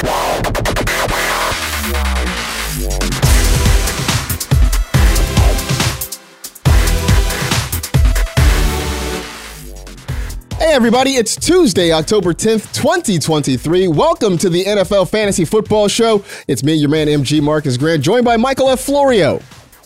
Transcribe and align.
Hey, 0.00 0.04
everybody, 10.74 11.16
it's 11.16 11.34
Tuesday, 11.34 11.90
October 11.92 12.32
10th, 12.32 12.72
2023. 12.74 13.88
Welcome 13.88 14.38
to 14.38 14.48
the 14.48 14.64
NFL 14.64 15.08
Fantasy 15.08 15.44
Football 15.44 15.88
Show. 15.88 16.24
It's 16.46 16.62
me, 16.62 16.74
your 16.74 16.90
man, 16.90 17.08
MG 17.08 17.40
Marcas 17.40 17.76
Grant, 17.76 18.04
joined 18.04 18.24
by 18.24 18.36
Michael 18.36 18.68
F. 18.68 18.80
Florio. 18.80 19.40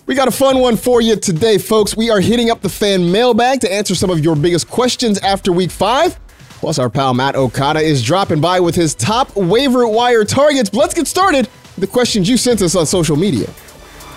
We 0.05 0.15
got 0.15 0.29
a 0.29 0.33
fun 0.33 0.59
one 0.59 0.77
for 0.77 1.01
you 1.01 1.17
today, 1.17 1.57
folks. 1.57 1.97
We 1.97 2.11
are 2.11 2.21
hitting 2.21 2.51
up 2.51 2.61
the 2.61 2.69
fan 2.69 3.11
mailbag 3.11 3.61
to 3.61 3.73
answer 3.73 3.95
some 3.95 4.11
of 4.11 4.21
your 4.21 4.37
biggest 4.37 4.69
questions 4.69 5.19
after 5.21 5.53
week 5.53 5.71
five. 5.71 6.19
Plus, 6.63 6.79
our 6.79 6.89
pal 6.89 7.13
Matt 7.13 7.35
Okada 7.35 7.81
is 7.81 8.05
dropping 8.05 8.41
by 8.41 8.61
with 8.61 8.77
his 8.77 8.95
top 8.95 9.35
waiver 9.35 9.85
wire 9.85 10.25
targets. 10.25 10.71
But 10.71 10.79
let's 10.79 10.95
get 10.95 11.09
started 11.09 11.49
with 11.75 11.79
the 11.79 11.87
questions 11.89 12.29
you 12.29 12.37
sent 12.37 12.63
us 12.63 12.77
on 12.77 12.87
social 12.87 13.17
media. 13.17 13.49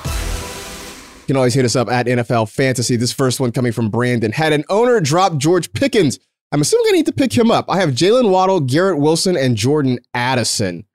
You 0.03 1.25
can 1.25 1.37
always 1.37 1.55
hit 1.55 1.65
us 1.65 1.75
up 1.75 1.89
at 1.89 2.05
NFL 2.05 2.51
Fantasy. 2.51 2.97
This 2.97 3.11
first 3.11 3.39
one 3.39 3.51
coming 3.51 3.71
from 3.71 3.89
Brandon. 3.89 4.31
Had 4.31 4.53
an 4.53 4.63
owner 4.69 5.01
drop 5.01 5.37
George 5.37 5.73
Pickens. 5.73 6.19
I'm 6.51 6.61
assuming 6.61 6.85
I 6.89 6.91
need 6.91 7.07
to 7.07 7.13
pick 7.13 7.35
him 7.35 7.49
up. 7.49 7.65
I 7.67 7.79
have 7.79 7.89
Jaylen 7.89 8.29
Waddle, 8.29 8.59
Garrett 8.59 8.99
Wilson, 8.99 9.35
and 9.35 9.57
Jordan 9.57 9.97
Addison. 10.13 10.85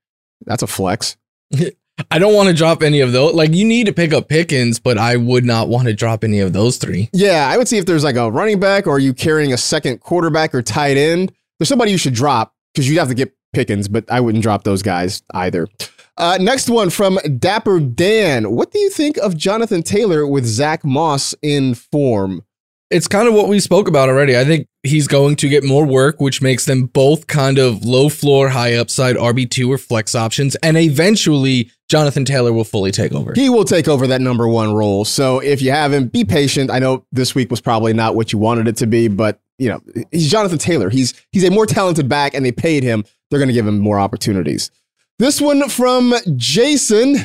That's 0.46 0.62
a 0.62 0.68
flex. 0.68 1.16
I 2.12 2.20
don't 2.20 2.34
want 2.34 2.48
to 2.48 2.54
drop 2.54 2.80
any 2.84 3.00
of 3.00 3.10
those. 3.10 3.34
Like 3.34 3.52
you 3.52 3.64
need 3.64 3.86
to 3.86 3.92
pick 3.92 4.12
up 4.12 4.28
Pickens, 4.28 4.78
but 4.78 4.98
I 4.98 5.16
would 5.16 5.44
not 5.44 5.68
want 5.68 5.88
to 5.88 5.94
drop 5.94 6.22
any 6.22 6.38
of 6.38 6.52
those 6.52 6.76
three. 6.76 7.10
Yeah, 7.12 7.48
I 7.50 7.58
would 7.58 7.66
see 7.66 7.78
if 7.78 7.86
there's 7.86 8.04
like 8.04 8.14
a 8.14 8.30
running 8.30 8.60
back 8.60 8.86
or 8.86 8.94
are 8.94 9.00
you 9.00 9.12
carrying 9.12 9.52
a 9.52 9.58
second 9.58 9.98
quarterback 9.98 10.54
or 10.54 10.62
tight 10.62 10.96
end. 10.96 11.32
There's 11.60 11.68
somebody 11.68 11.90
you 11.90 11.98
should 11.98 12.14
drop 12.14 12.54
because 12.72 12.88
you'd 12.88 12.98
have 12.98 13.08
to 13.08 13.14
get 13.14 13.36
Pickens, 13.52 13.86
but 13.86 14.10
I 14.10 14.20
wouldn't 14.20 14.42
drop 14.42 14.64
those 14.64 14.82
guys 14.82 15.22
either. 15.34 15.68
Uh, 16.16 16.38
next 16.40 16.70
one 16.70 16.88
from 16.88 17.18
Dapper 17.38 17.80
Dan. 17.80 18.52
What 18.52 18.70
do 18.70 18.78
you 18.78 18.88
think 18.88 19.18
of 19.18 19.36
Jonathan 19.36 19.82
Taylor 19.82 20.26
with 20.26 20.46
Zack 20.46 20.84
Moss 20.84 21.34
in 21.42 21.74
form? 21.74 22.44
It's 22.90 23.06
kind 23.06 23.28
of 23.28 23.34
what 23.34 23.48
we 23.48 23.60
spoke 23.60 23.88
about 23.88 24.08
already. 24.08 24.38
I 24.38 24.44
think 24.44 24.68
he's 24.82 25.06
going 25.06 25.36
to 25.36 25.48
get 25.48 25.62
more 25.62 25.84
work, 25.84 26.18
which 26.20 26.40
makes 26.40 26.64
them 26.64 26.86
both 26.86 27.26
kind 27.26 27.58
of 27.58 27.84
low 27.84 28.08
floor, 28.08 28.48
high 28.48 28.74
upside 28.74 29.16
RB2 29.16 29.68
or 29.68 29.78
flex 29.78 30.14
options. 30.14 30.56
And 30.56 30.78
eventually, 30.78 31.70
Jonathan 31.88 32.24
Taylor 32.24 32.52
will 32.52 32.64
fully 32.64 32.90
take 32.90 33.12
over. 33.12 33.32
He 33.34 33.50
will 33.50 33.64
take 33.64 33.86
over 33.86 34.06
that 34.06 34.20
number 34.20 34.48
one 34.48 34.72
role. 34.72 35.04
So 35.04 35.40
if 35.40 35.60
you 35.60 35.70
haven't, 35.72 36.12
be 36.12 36.24
patient. 36.24 36.70
I 36.70 36.78
know 36.78 37.04
this 37.12 37.34
week 37.34 37.50
was 37.50 37.60
probably 37.60 37.92
not 37.92 38.14
what 38.16 38.32
you 38.32 38.38
wanted 38.38 38.66
it 38.66 38.76
to 38.78 38.86
be, 38.86 39.08
but 39.08 39.40
you 39.60 39.68
know, 39.68 39.80
he's 40.10 40.30
Jonathan 40.30 40.58
Taylor. 40.58 40.88
He's 40.88 41.12
he's 41.32 41.44
a 41.44 41.50
more 41.50 41.66
talented 41.66 42.08
back 42.08 42.34
and 42.34 42.44
they 42.44 42.50
paid 42.50 42.82
him. 42.82 43.04
They're 43.28 43.38
going 43.38 43.48
to 43.48 43.54
give 43.54 43.66
him 43.66 43.78
more 43.78 44.00
opportunities. 44.00 44.70
This 45.18 45.40
one 45.40 45.68
from 45.68 46.14
Jason. 46.34 47.16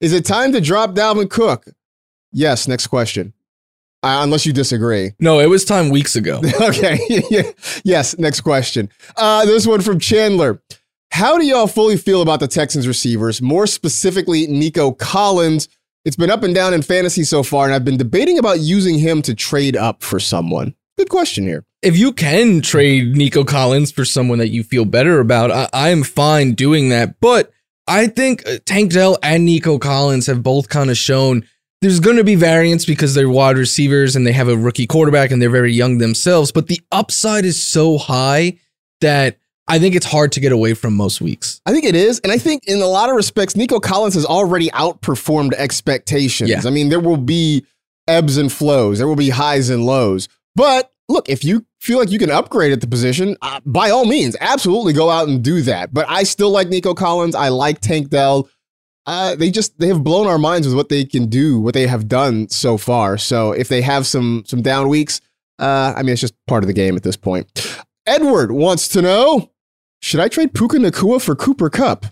Is 0.00 0.12
it 0.12 0.24
time 0.24 0.52
to 0.52 0.60
drop 0.60 0.94
Dalvin 0.94 1.30
Cook? 1.30 1.64
Yes, 2.30 2.68
next 2.68 2.88
question. 2.88 3.32
Uh, 4.02 4.20
unless 4.22 4.46
you 4.46 4.52
disagree. 4.52 5.12
No, 5.20 5.40
it 5.40 5.48
was 5.48 5.64
time 5.64 5.88
weeks 5.88 6.14
ago. 6.14 6.40
okay. 6.60 7.00
yes. 7.84 8.16
Next 8.18 8.42
question. 8.42 8.90
Uh, 9.16 9.44
this 9.46 9.66
one 9.66 9.80
from 9.80 9.98
Chandler. 9.98 10.62
How 11.10 11.38
do 11.38 11.44
y'all 11.44 11.66
fully 11.66 11.96
feel 11.96 12.20
about 12.20 12.38
the 12.38 12.46
Texans 12.46 12.86
receivers, 12.86 13.40
more 13.40 13.66
specifically 13.66 14.46
Nico 14.46 14.92
Collins? 14.92 15.68
It's 16.04 16.16
been 16.16 16.30
up 16.30 16.42
and 16.42 16.54
down 16.54 16.74
in 16.74 16.82
fantasy 16.82 17.24
so 17.24 17.42
far, 17.42 17.64
and 17.64 17.74
I've 17.74 17.84
been 17.84 17.96
debating 17.96 18.38
about 18.38 18.60
using 18.60 18.98
him 18.98 19.22
to 19.22 19.34
trade 19.34 19.74
up 19.74 20.02
for 20.02 20.20
someone. 20.20 20.74
Good 20.96 21.08
question 21.08 21.44
here. 21.44 21.64
If 21.82 21.96
you 21.96 22.12
can 22.12 22.60
trade 22.60 23.16
Nico 23.16 23.44
Collins 23.44 23.92
for 23.92 24.04
someone 24.04 24.38
that 24.38 24.48
you 24.48 24.64
feel 24.64 24.84
better 24.84 25.20
about, 25.20 25.70
I, 25.72 25.90
am 25.90 26.02
fine 26.02 26.54
doing 26.54 26.88
that. 26.88 27.20
But 27.20 27.52
I 27.86 28.08
think 28.08 28.46
uh, 28.48 28.58
Tank 28.64 28.92
Dell 28.92 29.16
and 29.22 29.44
Nico 29.44 29.78
Collins 29.78 30.26
have 30.26 30.42
both 30.42 30.68
kind 30.68 30.90
of 30.90 30.96
shown 30.96 31.44
there's 31.80 32.00
going 32.00 32.16
to 32.16 32.24
be 32.24 32.34
variance 32.34 32.84
because 32.84 33.14
they're 33.14 33.28
wide 33.28 33.56
receivers 33.56 34.16
and 34.16 34.26
they 34.26 34.32
have 34.32 34.48
a 34.48 34.56
rookie 34.56 34.86
quarterback 34.86 35.30
and 35.30 35.40
they're 35.40 35.50
very 35.50 35.72
young 35.72 35.98
themselves. 35.98 36.50
But 36.50 36.66
the 36.66 36.80
upside 36.90 37.44
is 37.44 37.62
so 37.62 37.98
high 37.98 38.58
that 39.00 39.38
I 39.68 39.78
think 39.78 39.94
it's 39.94 40.06
hard 40.06 40.32
to 40.32 40.40
get 40.40 40.50
away 40.50 40.74
from 40.74 40.94
most 40.94 41.20
weeks. 41.20 41.60
I 41.66 41.72
think 41.72 41.84
it 41.84 41.94
is. 41.94 42.18
And 42.20 42.32
I 42.32 42.38
think 42.38 42.64
in 42.66 42.80
a 42.80 42.86
lot 42.86 43.10
of 43.10 43.16
respects, 43.16 43.54
Nico 43.54 43.78
Collins 43.78 44.14
has 44.14 44.24
already 44.26 44.70
outperformed 44.70 45.52
expectations. 45.52 46.50
Yeah. 46.50 46.62
I 46.64 46.70
mean, 46.70 46.88
there 46.88 47.00
will 47.00 47.18
be 47.18 47.64
ebbs 48.08 48.38
and 48.38 48.50
flows, 48.50 48.98
there 48.98 49.06
will 49.06 49.16
be 49.16 49.30
highs 49.30 49.68
and 49.70 49.84
lows. 49.84 50.28
But 50.56 50.90
look, 51.08 51.28
if 51.28 51.44
you 51.44 51.64
feel 51.80 51.98
like 51.98 52.10
you 52.10 52.18
can 52.18 52.30
upgrade 52.30 52.72
at 52.72 52.80
the 52.80 52.86
position, 52.86 53.36
uh, 53.42 53.60
by 53.64 53.90
all 53.90 54.04
means, 54.04 54.36
absolutely 54.40 54.92
go 54.92 55.10
out 55.10 55.28
and 55.28 55.42
do 55.42 55.62
that. 55.62 55.92
But 55.92 56.06
I 56.08 56.22
still 56.22 56.50
like 56.50 56.68
Nico 56.68 56.94
Collins. 56.94 57.34
I 57.34 57.48
like 57.48 57.80
Tank 57.80 58.08
Dell 58.10 58.48
uh, 59.08 59.34
they 59.34 59.50
just 59.50 59.78
they 59.78 59.88
have 59.88 60.04
blown 60.04 60.26
our 60.26 60.36
minds 60.36 60.66
with 60.66 60.76
what 60.76 60.90
they 60.90 61.02
can 61.02 61.28
do, 61.30 61.58
what 61.58 61.72
they 61.72 61.86
have 61.86 62.08
done 62.08 62.46
so 62.50 62.76
far. 62.76 63.16
So 63.16 63.52
if 63.52 63.68
they 63.68 63.80
have 63.80 64.06
some 64.06 64.42
some 64.46 64.60
down 64.60 64.90
weeks, 64.90 65.22
uh, 65.58 65.94
I 65.96 66.02
mean 66.02 66.12
it's 66.12 66.20
just 66.20 66.34
part 66.46 66.62
of 66.62 66.66
the 66.66 66.74
game 66.74 66.94
at 66.94 67.04
this 67.04 67.16
point. 67.16 67.48
Edward 68.04 68.52
wants 68.52 68.86
to 68.88 69.00
know: 69.00 69.50
Should 70.02 70.20
I 70.20 70.28
trade 70.28 70.52
Puka 70.52 70.76
Nacua 70.76 71.22
for 71.22 71.34
Cooper 71.34 71.70
Kupp? 71.70 72.04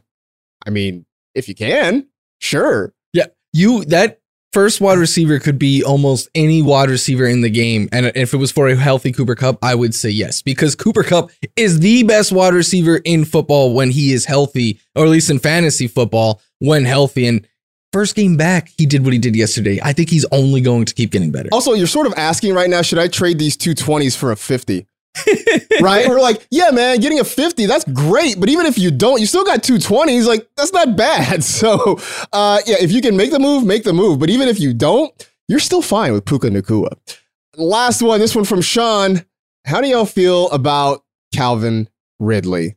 I 0.66 0.70
mean, 0.70 1.04
if 1.34 1.50
you 1.50 1.54
can, 1.54 2.06
sure. 2.40 2.94
Yeah, 3.12 3.26
you 3.52 3.84
that 3.84 4.22
first 4.56 4.80
wide 4.80 4.96
receiver 4.96 5.38
could 5.38 5.58
be 5.58 5.84
almost 5.84 6.30
any 6.34 6.62
wide 6.62 6.88
receiver 6.88 7.26
in 7.26 7.42
the 7.42 7.50
game. 7.50 7.90
And 7.92 8.10
if 8.14 8.32
it 8.32 8.38
was 8.38 8.50
for 8.50 8.68
a 8.68 8.74
healthy 8.74 9.12
Cooper 9.12 9.34
Kupp, 9.34 9.58
I 9.62 9.74
would 9.74 9.94
say 9.94 10.08
yes, 10.08 10.40
because 10.40 10.74
Cooper 10.74 11.02
Kupp 11.02 11.30
is 11.56 11.80
the 11.80 12.04
best 12.04 12.32
wide 12.32 12.54
receiver 12.54 13.02
in 13.04 13.26
football 13.26 13.74
when 13.74 13.90
he 13.90 14.14
is 14.14 14.24
healthy, 14.24 14.80
or 14.94 15.04
at 15.04 15.10
least 15.10 15.28
in 15.28 15.40
fantasy 15.40 15.86
football 15.86 16.40
when 16.60 16.86
healthy. 16.86 17.26
And 17.26 17.46
first 17.92 18.16
game 18.16 18.38
back, 18.38 18.70
he 18.78 18.86
did 18.86 19.04
what 19.04 19.12
he 19.12 19.18
did 19.18 19.36
yesterday. 19.36 19.78
I 19.82 19.92
think 19.92 20.08
he's 20.08 20.24
only 20.32 20.62
going 20.62 20.86
to 20.86 20.94
keep 20.94 21.10
getting 21.10 21.30
better. 21.30 21.50
Also, 21.52 21.74
you're 21.74 21.86
sort 21.86 22.06
of 22.06 22.14
asking 22.16 22.54
right 22.54 22.70
now, 22.70 22.80
should 22.80 22.98
I 22.98 23.08
trade 23.08 23.38
these 23.38 23.58
two 23.58 23.74
20s 23.74 24.16
for 24.16 24.32
a 24.32 24.36
50? 24.36 24.86
Right? 25.80 26.08
We're 26.08 26.20
like, 26.20 26.46
yeah, 26.50 26.70
man, 26.70 27.00
getting 27.00 27.20
a 27.20 27.24
50, 27.24 27.66
that's 27.66 27.84
great. 27.92 28.38
But 28.38 28.48
even 28.48 28.66
if 28.66 28.78
you 28.78 28.90
don't, 28.90 29.20
you 29.20 29.26
still 29.26 29.44
got 29.44 29.62
two 29.62 29.76
20s. 29.76 30.26
Like, 30.26 30.48
that's 30.56 30.72
not 30.72 30.96
bad. 30.96 31.44
So, 31.56 31.98
uh, 32.32 32.60
yeah, 32.66 32.76
if 32.80 32.92
you 32.92 33.00
can 33.00 33.16
make 33.16 33.30
the 33.30 33.38
move, 33.38 33.64
make 33.64 33.82
the 33.84 33.92
move. 33.92 34.18
But 34.18 34.28
even 34.28 34.48
if 34.48 34.60
you 34.60 34.74
don't, 34.74 35.10
you're 35.48 35.58
still 35.58 35.80
fine 35.80 36.12
with 36.12 36.24
Puka 36.24 36.48
Nacua. 36.48 36.90
Last 37.56 38.02
one, 38.02 38.20
this 38.20 38.34
one 38.34 38.44
from 38.44 38.60
Sean. 38.60 39.24
How 39.64 39.80
do 39.80 39.88
y'all 39.88 40.04
feel 40.04 40.50
about 40.50 41.02
Calvin 41.32 41.88
Ridley? 42.18 42.76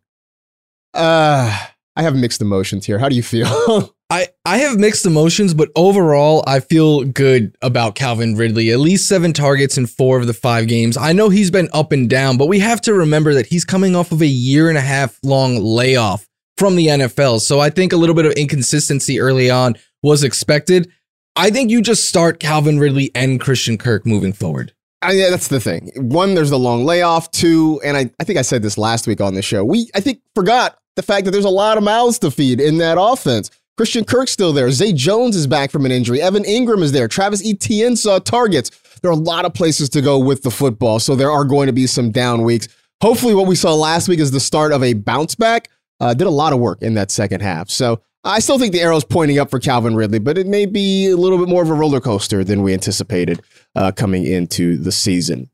Uh, 0.93 1.67
I 1.95 2.01
have 2.03 2.15
mixed 2.15 2.41
emotions 2.41 2.85
here. 2.85 2.99
How 2.99 3.09
do 3.09 3.15
you 3.15 3.23
feel? 3.23 3.93
I, 4.11 4.27
I 4.43 4.57
have 4.57 4.79
mixed 4.79 5.05
emotions, 5.05 5.53
but 5.53 5.69
overall, 5.75 6.43
I 6.47 6.61
feel 6.61 7.03
good 7.03 7.55
about 7.61 7.93
Calvin 7.93 8.35
Ridley. 8.35 8.71
At 8.71 8.79
least 8.79 9.07
seven 9.07 9.33
targets 9.33 9.77
in 9.77 9.85
four 9.85 10.17
of 10.17 10.25
the 10.25 10.33
five 10.33 10.67
games. 10.67 10.97
I 10.97 11.13
know 11.13 11.29
he's 11.29 11.51
been 11.51 11.69
up 11.73 11.91
and 11.91 12.09
down, 12.09 12.37
but 12.37 12.47
we 12.47 12.57
have 12.57 12.81
to 12.81 12.93
remember 12.95 13.35
that 13.35 13.45
he's 13.45 13.63
coming 13.63 13.95
off 13.95 14.11
of 14.11 14.23
a 14.23 14.27
year 14.27 14.67
and 14.67 14.79
a 14.79 14.81
half 14.81 15.19
long 15.21 15.57
layoff 15.57 16.27
from 16.57 16.75
the 16.75 16.87
NFL. 16.87 17.39
So 17.41 17.59
I 17.59 17.69
think 17.69 17.93
a 17.93 17.97
little 17.97 18.15
bit 18.15 18.25
of 18.25 18.31
inconsistency 18.33 19.19
early 19.19 19.51
on 19.51 19.75
was 20.01 20.23
expected. 20.23 20.91
I 21.35 21.51
think 21.51 21.69
you 21.69 21.81
just 21.81 22.09
start 22.09 22.39
Calvin 22.39 22.79
Ridley 22.79 23.11
and 23.13 23.39
Christian 23.39 23.77
Kirk 23.77 24.07
moving 24.07 24.33
forward. 24.33 24.73
I, 25.03 25.11
yeah, 25.11 25.29
that's 25.29 25.47
the 25.47 25.59
thing. 25.59 25.91
One, 25.95 26.33
there's 26.33 26.49
the 26.49 26.59
long 26.59 26.83
layoff. 26.83 27.29
Two, 27.31 27.79
and 27.85 27.95
I, 27.95 28.09
I 28.19 28.23
think 28.23 28.39
I 28.39 28.41
said 28.41 28.63
this 28.63 28.77
last 28.77 29.07
week 29.07 29.21
on 29.21 29.35
the 29.35 29.41
show. 29.43 29.63
We, 29.63 29.89
I 29.95 30.01
think, 30.01 30.21
forgot 30.35 30.77
the 30.95 31.03
fact 31.03 31.25
that 31.25 31.31
there's 31.31 31.45
a 31.45 31.49
lot 31.49 31.77
of 31.77 31.83
mouths 31.83 32.19
to 32.19 32.31
feed 32.31 32.59
in 32.59 32.79
that 32.79 32.97
offense. 32.99 33.51
Christian 33.79 34.03
Kirk's 34.03 34.33
still 34.33 34.51
there. 34.51 34.69
Zay 34.71 34.91
Jones 34.91 35.37
is 35.37 35.47
back 35.47 35.71
from 35.71 35.85
an 35.85 35.91
injury. 35.93 36.21
Evan 36.21 36.43
Engram 36.43 36.83
is 36.83 36.91
there. 36.91 37.07
Travis 37.07 37.41
Etienne 37.45 37.95
saw 37.95 38.19
targets. 38.19 38.71
There 39.01 39.09
are 39.09 39.13
a 39.13 39.15
lot 39.15 39.45
of 39.45 39.53
places 39.53 39.87
to 39.91 40.01
go 40.01 40.19
with 40.19 40.43
the 40.43 40.51
football, 40.51 40.99
so 40.99 41.15
there 41.15 41.31
are 41.31 41.45
going 41.45 41.67
to 41.67 41.71
be 41.71 41.87
some 41.87 42.11
down 42.11 42.41
weeks. 42.41 42.67
Hopefully, 43.01 43.33
what 43.33 43.47
we 43.47 43.55
saw 43.55 43.73
last 43.73 44.09
week 44.09 44.19
is 44.19 44.31
the 44.31 44.39
start 44.41 44.73
of 44.73 44.83
a 44.83 44.95
bounce 44.95 45.33
back. 45.33 45.69
Uh, 46.01 46.13
did 46.13 46.27
a 46.27 46.29
lot 46.29 46.51
of 46.51 46.59
work 46.59 46.81
in 46.81 46.95
that 46.95 47.09
second 47.09 47.41
half. 47.41 47.69
So 47.69 48.01
I 48.25 48.39
still 48.39 48.59
think 48.59 48.73
the 48.73 48.81
arrow's 48.81 49.05
pointing 49.05 49.39
up 49.39 49.49
for 49.49 49.59
Calvin 49.59 49.95
Ridley, 49.95 50.19
but 50.19 50.37
it 50.37 50.45
may 50.45 50.65
be 50.65 51.07
a 51.07 51.15
little 51.15 51.37
bit 51.37 51.47
more 51.47 51.63
of 51.63 51.69
a 51.69 51.73
roller 51.73 52.01
coaster 52.01 52.43
than 52.43 52.63
we 52.63 52.73
anticipated 52.73 53.39
uh, 53.77 53.93
coming 53.93 54.25
into 54.25 54.75
the 54.75 54.91
season. 54.91 55.49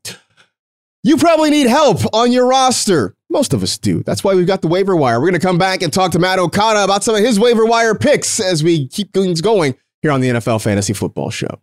You 1.04 1.16
probably 1.16 1.50
need 1.50 1.68
help 1.68 1.98
on 2.12 2.32
your 2.32 2.48
roster. 2.48 3.14
Most 3.36 3.52
of 3.52 3.62
us 3.62 3.76
do. 3.76 4.02
That's 4.02 4.24
why 4.24 4.34
we've 4.34 4.46
got 4.46 4.62
the 4.62 4.66
waiver 4.66 4.96
wire. 4.96 5.20
We're 5.20 5.28
going 5.28 5.38
to 5.38 5.46
come 5.46 5.58
back 5.58 5.82
and 5.82 5.92
talk 5.92 6.12
to 6.12 6.18
Matt 6.18 6.38
Okada 6.38 6.82
about 6.82 7.04
some 7.04 7.14
of 7.14 7.20
his 7.20 7.38
waiver 7.38 7.66
wire 7.66 7.94
picks 7.94 8.40
as 8.40 8.64
we 8.64 8.88
keep 8.88 9.12
things 9.12 9.42
going 9.42 9.74
here 10.00 10.10
on 10.10 10.22
the 10.22 10.30
NFL 10.30 10.62
Fantasy 10.62 10.94
Football 10.94 11.28
Show. 11.28 11.60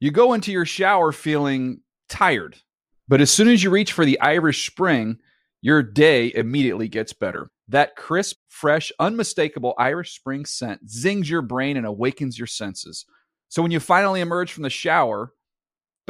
You 0.00 0.12
go 0.12 0.32
into 0.32 0.50
your 0.50 0.64
shower 0.64 1.12
feeling 1.12 1.82
tired, 2.08 2.56
but 3.06 3.20
as 3.20 3.30
soon 3.30 3.48
as 3.48 3.62
you 3.62 3.68
reach 3.68 3.92
for 3.92 4.06
the 4.06 4.18
Irish 4.22 4.66
Spring, 4.66 5.18
your 5.60 5.82
day 5.82 6.32
immediately 6.34 6.88
gets 6.88 7.12
better. 7.12 7.50
That 7.68 7.96
crisp, 7.96 8.38
fresh, 8.48 8.90
unmistakable 8.98 9.74
Irish 9.76 10.14
Spring 10.14 10.46
scent 10.46 10.88
zings 10.88 11.28
your 11.28 11.42
brain 11.42 11.76
and 11.76 11.84
awakens 11.84 12.38
your 12.38 12.46
senses. 12.46 13.04
So 13.50 13.60
when 13.60 13.72
you 13.72 13.80
finally 13.80 14.22
emerge 14.22 14.52
from 14.52 14.62
the 14.62 14.70
shower, 14.70 15.34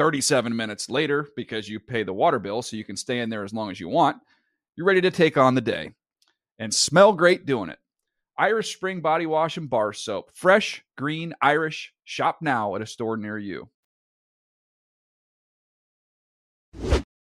37 0.01 0.55
minutes 0.55 0.89
later, 0.89 1.27
because 1.35 1.69
you 1.69 1.79
pay 1.79 2.01
the 2.01 2.11
water 2.11 2.39
bill 2.39 2.63
so 2.63 2.75
you 2.75 2.83
can 2.83 2.97
stay 2.97 3.19
in 3.19 3.29
there 3.29 3.43
as 3.43 3.53
long 3.53 3.69
as 3.69 3.79
you 3.79 3.87
want, 3.87 4.17
you're 4.75 4.87
ready 4.87 4.99
to 4.99 5.11
take 5.11 5.37
on 5.37 5.53
the 5.53 5.61
day 5.61 5.91
and 6.57 6.73
smell 6.73 7.13
great 7.13 7.45
doing 7.45 7.69
it. 7.69 7.77
Irish 8.35 8.75
Spring 8.75 9.01
Body 9.01 9.27
Wash 9.27 9.57
and 9.57 9.69
Bar 9.69 9.93
Soap. 9.93 10.31
Fresh, 10.33 10.83
green, 10.97 11.35
Irish. 11.39 11.93
Shop 12.03 12.39
now 12.41 12.75
at 12.75 12.81
a 12.81 12.87
store 12.87 13.15
near 13.15 13.37
you. 13.37 13.69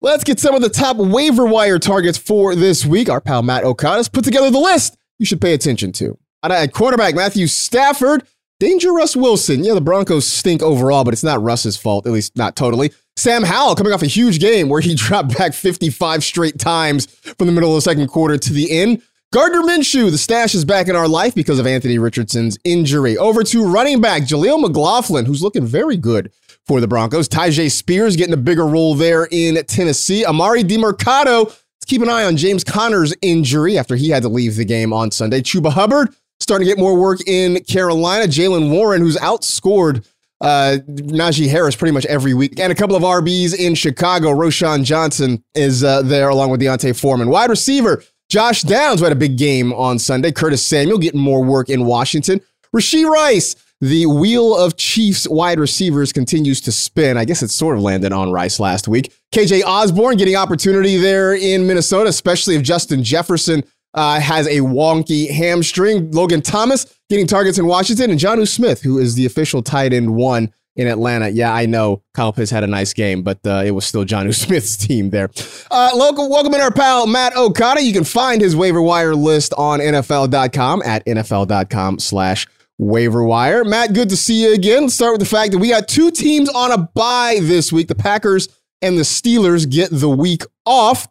Let's 0.01 0.23
get 0.23 0.39
some 0.39 0.55
of 0.55 0.61
the 0.61 0.69
top 0.69 0.95
waiver 0.95 1.45
wire 1.45 1.77
targets 1.77 2.17
for 2.17 2.55
this 2.55 2.85
week. 2.85 3.09
Our 3.09 3.19
pal 3.19 3.43
Matt 3.43 3.65
Okada's 3.65 4.07
put 4.07 4.23
together 4.23 4.49
the 4.49 4.59
list 4.59 4.95
you 5.19 5.25
should 5.25 5.41
pay 5.41 5.53
attention 5.53 5.91
to. 5.91 6.17
And 6.41 6.53
at 6.53 6.71
quarterback, 6.71 7.15
Matthew 7.15 7.47
Stafford. 7.47 8.25
Danger 8.61 8.93
Russ 8.93 9.15
Wilson. 9.15 9.63
Yeah, 9.63 9.73
the 9.73 9.81
Broncos 9.81 10.27
stink 10.27 10.61
overall, 10.61 11.03
but 11.03 11.15
it's 11.15 11.23
not 11.23 11.41
Russ's 11.41 11.77
fault, 11.77 12.05
at 12.05 12.11
least 12.11 12.37
not 12.37 12.55
totally. 12.55 12.91
Sam 13.15 13.41
Howell 13.41 13.73
coming 13.73 13.91
off 13.91 14.03
a 14.03 14.05
huge 14.05 14.39
game 14.39 14.69
where 14.69 14.81
he 14.81 14.93
dropped 14.95 15.35
back 15.35 15.53
55 15.55 16.23
straight 16.23 16.59
times 16.59 17.07
from 17.07 17.47
the 17.47 17.53
middle 17.53 17.71
of 17.71 17.77
the 17.77 17.81
second 17.81 18.07
quarter 18.09 18.37
to 18.37 18.53
the 18.53 18.69
end. 18.69 19.01
Gardner 19.33 19.63
Minshew, 19.63 20.11
the 20.11 20.17
stash 20.19 20.53
is 20.53 20.63
back 20.63 20.87
in 20.87 20.95
our 20.95 21.07
life 21.07 21.33
because 21.33 21.57
of 21.57 21.65
Anthony 21.65 21.97
Richardson's 21.97 22.59
injury. 22.63 23.17
Over 23.17 23.43
to 23.45 23.65
running 23.65 23.99
back 23.99 24.21
Jaleel 24.25 24.61
McLaughlin, 24.61 25.25
who's 25.25 25.41
looking 25.41 25.65
very 25.65 25.97
good 25.97 26.31
for 26.67 26.79
the 26.79 26.87
Broncos. 26.87 27.27
Tyjae 27.27 27.71
Spears 27.71 28.15
getting 28.15 28.35
a 28.35 28.37
bigger 28.37 28.67
role 28.67 28.93
there 28.93 29.27
in 29.31 29.55
Tennessee. 29.65 30.23
Emari 30.23 30.61
Demercado. 30.61 31.45
Let's 31.45 31.85
keep 31.87 32.03
an 32.03 32.09
eye 32.09 32.25
on 32.25 32.37
James 32.37 32.63
Conner's 32.63 33.11
injury 33.23 33.79
after 33.79 33.95
he 33.95 34.11
had 34.11 34.21
to 34.21 34.29
leave 34.29 34.55
the 34.55 34.65
game 34.65 34.93
on 34.93 35.09
Sunday. 35.09 35.41
Chuba 35.41 35.71
Hubbard 35.71 36.13
starting 36.41 36.67
to 36.67 36.71
get 36.73 36.79
more 36.79 36.97
work 36.97 37.19
in 37.27 37.63
Carolina. 37.63 38.25
Jaylen 38.25 38.71
Warren, 38.71 39.01
who's 39.01 39.17
outscored 39.17 40.07
uh, 40.41 40.77
Najee 40.87 41.49
Harris 41.49 41.75
pretty 41.75 41.93
much 41.93 42.05
every 42.07 42.33
week. 42.33 42.59
And 42.59 42.71
a 42.71 42.75
couple 42.75 42.95
of 42.95 43.03
RBs 43.03 43.55
in 43.57 43.75
Chicago. 43.75 44.29
Roschon 44.29 44.83
Johnson 44.83 45.43
is 45.53 45.83
uh, 45.83 46.01
there 46.01 46.29
along 46.29 46.49
with 46.49 46.59
D'Onta 46.59 46.99
Foreman. 46.99 47.29
Wide 47.29 47.49
receiver, 47.49 48.03
Josh 48.29 48.63
Downs, 48.63 48.99
who 48.99 49.05
had 49.05 49.13
a 49.13 49.19
big 49.19 49.37
game 49.37 49.71
on 49.73 49.99
Sunday. 49.99 50.31
Curtis 50.31 50.65
Samuel 50.65 50.97
getting 50.97 51.21
more 51.21 51.43
work 51.43 51.69
in 51.69 51.85
Washington. 51.85 52.41
Rashee 52.75 53.07
Rice, 53.07 53.55
the 53.81 54.05
wheel 54.05 54.57
of 54.57 54.77
Chiefs 54.77 55.27
wide 55.27 55.59
receivers 55.59 56.11
continues 56.13 56.61
to 56.61 56.71
spin. 56.71 57.17
I 57.17 57.25
guess 57.25 57.43
it 57.43 57.49
sort 57.49 57.75
of 57.75 57.83
landed 57.83 58.13
on 58.13 58.31
Rice 58.31 58.59
last 58.59 58.87
week. 58.87 59.13
KJ 59.33 59.63
Osborn 59.63 60.17
getting 60.17 60.35
opportunity 60.35 60.97
there 60.97 61.33
in 61.35 61.67
Minnesota, 61.67 62.09
especially 62.09 62.55
if 62.55 62.63
Justin 62.63 63.03
Jefferson 63.03 63.63
uh, 63.93 64.19
has 64.19 64.47
a 64.47 64.59
wonky 64.59 65.29
hamstring. 65.29 66.11
Logan 66.11 66.41
Thomas 66.41 66.85
getting 67.09 67.27
targets 67.27 67.57
in 67.57 67.65
Washington, 67.65 68.09
and 68.09 68.19
Jonnu 68.19 68.47
Smith, 68.47 68.81
who 68.81 68.97
is 68.97 69.15
the 69.15 69.25
official 69.25 69.61
tight 69.61 69.93
end 69.93 70.15
one 70.15 70.51
in 70.75 70.87
Atlanta. 70.87 71.29
Yeah, 71.29 71.53
I 71.53 71.65
know 71.65 72.01
Kyle 72.13 72.31
Pitts 72.31 72.51
had 72.51 72.63
a 72.63 72.67
nice 72.67 72.93
game, 72.93 73.23
but 73.23 73.39
uh, 73.45 73.63
it 73.65 73.71
was 73.71 73.85
still 73.85 74.05
Jonnu 74.05 74.33
Smith's 74.45 74.77
team 74.77 75.09
there. 75.09 75.29
Uh, 75.69 75.91
local, 75.93 76.29
welcome 76.29 76.53
in 76.53 76.61
our 76.61 76.71
pal 76.71 77.07
Matt 77.07 77.35
Okada. 77.35 77.81
You 77.81 77.93
can 77.93 78.03
find 78.03 78.41
his 78.41 78.55
waiver 78.55 78.81
wire 78.81 79.15
list 79.15 79.53
on 79.57 79.79
NFL.com 79.79 80.81
at 80.85 81.05
NFL.com 81.05 81.99
slash 81.99 82.47
waiver 82.77 83.23
wire. 83.23 83.63
Matt, 83.63 83.93
good 83.93 84.09
to 84.09 84.17
see 84.17 84.43
you 84.43 84.53
again. 84.53 84.83
Let's 84.83 84.95
start 84.95 85.13
with 85.13 85.21
the 85.21 85.27
fact 85.27 85.51
that 85.51 85.59
we 85.59 85.69
got 85.69 85.87
two 85.87 86.11
teams 86.11 86.49
on 86.49 86.71
a 86.71 86.77
bye 86.77 87.39
this 87.41 87.71
week. 87.71 87.87
The 87.87 87.95
Packers 87.95 88.47
and 88.81 88.97
the 88.97 89.03
Steelers 89.03 89.69
get 89.69 89.89
the 89.91 90.09
week 90.09 90.43
off. 90.65 91.07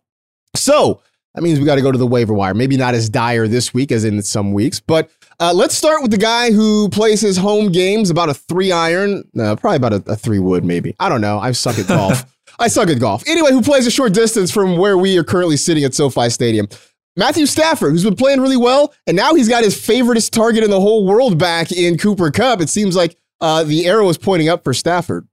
So 0.57 1.03
that 1.35 1.43
means 1.43 1.61
we 1.61 1.65
got 1.65 1.77
to 1.77 1.83
go 1.83 1.93
to 1.93 1.99
the 1.99 2.07
waiver 2.07 2.35
wire. 2.35 2.55
Maybe 2.55 2.77
not 2.77 2.95
as 2.95 3.09
dire 3.09 3.47
this 3.47 3.73
week 3.73 3.93
as 3.93 4.05
in 4.05 4.21
some 4.23 4.53
weeks, 4.53 4.81
but 4.81 5.11
uh, 5.39 5.53
let's 5.55 5.75
start 5.75 6.03
with 6.03 6.11
the 6.11 6.19
guy 6.19 6.51
who 6.51 6.89
plays 6.89 7.21
his 7.21 7.37
home 7.37 7.71
games 7.71 8.11
about 8.11 8.29
a 8.29 8.35
three 8.35 8.73
iron, 8.73 9.25
no, 9.33 9.55
probably 9.57 9.77
about 9.77 9.93
a, 9.93 10.13
a 10.13 10.17
three 10.17 10.39
wood, 10.39 10.65
maybe. 10.65 10.95
I 10.99 11.09
don't 11.09 11.21
know. 11.21 11.39
I 11.39 11.53
suck 11.53 11.79
at 11.79 11.87
golf. 11.87 12.25
I 12.59 12.69
suck 12.69 12.89
at 12.91 13.01
golf. 13.01 13.27
Anyway, 13.27 13.53
who 13.53 13.63
plays 13.63 13.87
a 13.87 13.91
short 13.91 14.13
distance 14.13 14.51
from 14.51 14.77
where 14.77 14.99
we 14.99 15.17
are 15.17 15.25
currently 15.25 15.57
sitting 15.57 15.85
at 15.85 15.95
SoFi 15.95 16.29
Stadium. 16.29 16.69
Matthew 17.17 17.47
Stafford, 17.47 17.93
who's 17.93 18.05
been 18.05 18.17
playing 18.17 18.41
really 18.41 18.57
well, 18.57 18.93
and 19.07 19.17
now 19.17 19.35
he's 19.35 19.49
got 19.49 19.65
his 19.65 19.77
favoriteest 19.77 20.31
target 20.31 20.63
in 20.63 20.71
the 20.71 20.81
whole 20.81 21.07
world 21.07 21.39
back 21.39 21.73
in 21.73 21.97
Cooper 21.97 22.31
Kupp. 22.31 22.61
It 22.61 22.69
seems 22.69 22.95
like 22.95 23.17
uh, 23.41 23.65
the 23.65 23.87
arrow 23.87 24.09
is 24.09 24.19
pointing 24.19 24.49
up 24.49 24.63
for 24.63 24.75
Stafford. 24.75 25.27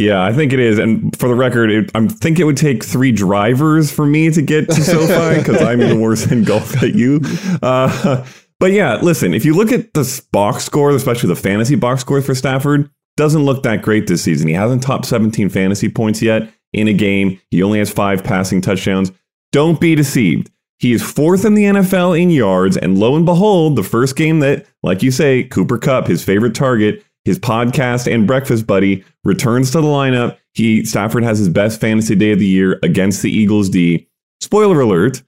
Yeah, 0.00 0.24
I 0.24 0.32
think 0.32 0.52
it 0.52 0.60
is. 0.60 0.78
And 0.78 1.14
for 1.18 1.28
the 1.28 1.34
record, 1.34 1.70
it, 1.70 1.90
I 1.94 2.06
think 2.08 2.38
it 2.38 2.44
would 2.44 2.56
take 2.56 2.82
three 2.82 3.12
drivers 3.12 3.92
for 3.92 4.06
me 4.06 4.30
to 4.30 4.40
get 4.40 4.68
to 4.70 4.74
SoFi 4.82 5.38
because 5.38 5.60
I'm 5.60 5.82
even 5.82 6.00
worse 6.00 6.30
in 6.30 6.44
golf 6.44 6.72
than 6.80 6.96
you. 6.96 7.20
Uh, 7.62 8.24
but 8.58 8.72
yeah, 8.72 8.96
listen, 8.96 9.34
if 9.34 9.44
you 9.44 9.54
look 9.54 9.72
at 9.72 9.92
the 9.92 10.22
box 10.32 10.64
score, 10.64 10.90
especially 10.90 11.28
the 11.28 11.36
fantasy 11.36 11.74
box 11.74 12.00
score 12.00 12.22
for 12.22 12.34
Stafford, 12.34 12.90
doesn't 13.16 13.44
look 13.44 13.62
that 13.64 13.82
great 13.82 14.06
this 14.06 14.22
season. 14.22 14.48
He 14.48 14.54
hasn't 14.54 14.82
topped 14.82 15.04
17 15.04 15.50
fantasy 15.50 15.90
points 15.90 16.22
yet 16.22 16.50
in 16.72 16.88
a 16.88 16.92
game. 16.94 17.38
He 17.50 17.62
only 17.62 17.78
has 17.78 17.90
five 17.90 18.24
passing 18.24 18.62
touchdowns. 18.62 19.12
Don't 19.52 19.80
be 19.80 19.94
deceived. 19.94 20.50
He 20.78 20.92
is 20.92 21.02
fourth 21.02 21.44
in 21.44 21.54
the 21.54 21.64
NFL 21.64 22.18
in 22.18 22.30
yards, 22.30 22.78
and 22.78 22.96
lo 22.96 23.14
and 23.14 23.26
behold, 23.26 23.76
the 23.76 23.82
first 23.82 24.16
game 24.16 24.40
that, 24.40 24.64
like 24.82 25.02
you 25.02 25.10
say, 25.10 25.44
Cooper 25.44 25.76
Kupp, 25.76 26.06
his 26.06 26.24
favorite 26.24 26.54
target, 26.54 27.04
his 27.24 27.38
podcast 27.38 28.12
and 28.12 28.26
breakfast 28.26 28.66
buddy, 28.66 29.04
returns 29.24 29.70
to 29.72 29.80
the 29.80 29.86
lineup. 29.86 30.36
He 30.52 30.84
Stafford 30.84 31.22
has 31.22 31.38
his 31.38 31.48
best 31.48 31.80
fantasy 31.80 32.14
day 32.14 32.32
of 32.32 32.38
the 32.38 32.46
year 32.46 32.78
against 32.82 33.22
the 33.22 33.30
Eagles 33.30 33.68
D. 33.68 34.08
Spoiler 34.40 34.80
alert. 34.80 35.22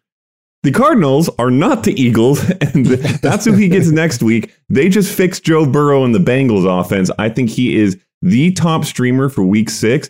The 0.62 0.70
Cardinals 0.70 1.28
are 1.38 1.50
not 1.50 1.82
the 1.82 2.00
Eagles, 2.00 2.48
and 2.60 2.86
that's 2.86 3.44
who 3.44 3.52
he 3.52 3.68
gets 3.68 3.88
next 3.90 4.22
week. 4.22 4.54
They 4.68 4.88
just 4.88 5.14
fixed 5.14 5.44
Joe 5.44 5.66
Burrow 5.66 6.04
and 6.04 6.14
the 6.14 6.18
Bengals 6.18 6.66
offense. 6.80 7.10
I 7.18 7.28
think 7.28 7.50
he 7.50 7.76
is 7.76 7.98
the 8.22 8.52
top 8.52 8.84
streamer 8.84 9.28
for 9.28 9.42
week 9.42 9.68
six. 9.70 10.08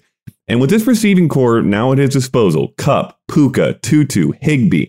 And 0.48 0.60
with 0.60 0.70
this 0.70 0.86
receiving 0.86 1.28
corps 1.28 1.62
now 1.62 1.92
at 1.92 1.98
his 1.98 2.10
disposal, 2.10 2.74
Kupp, 2.76 3.18
Puka, 3.28 3.78
Tutu, 3.82 4.32
Higbee, 4.40 4.88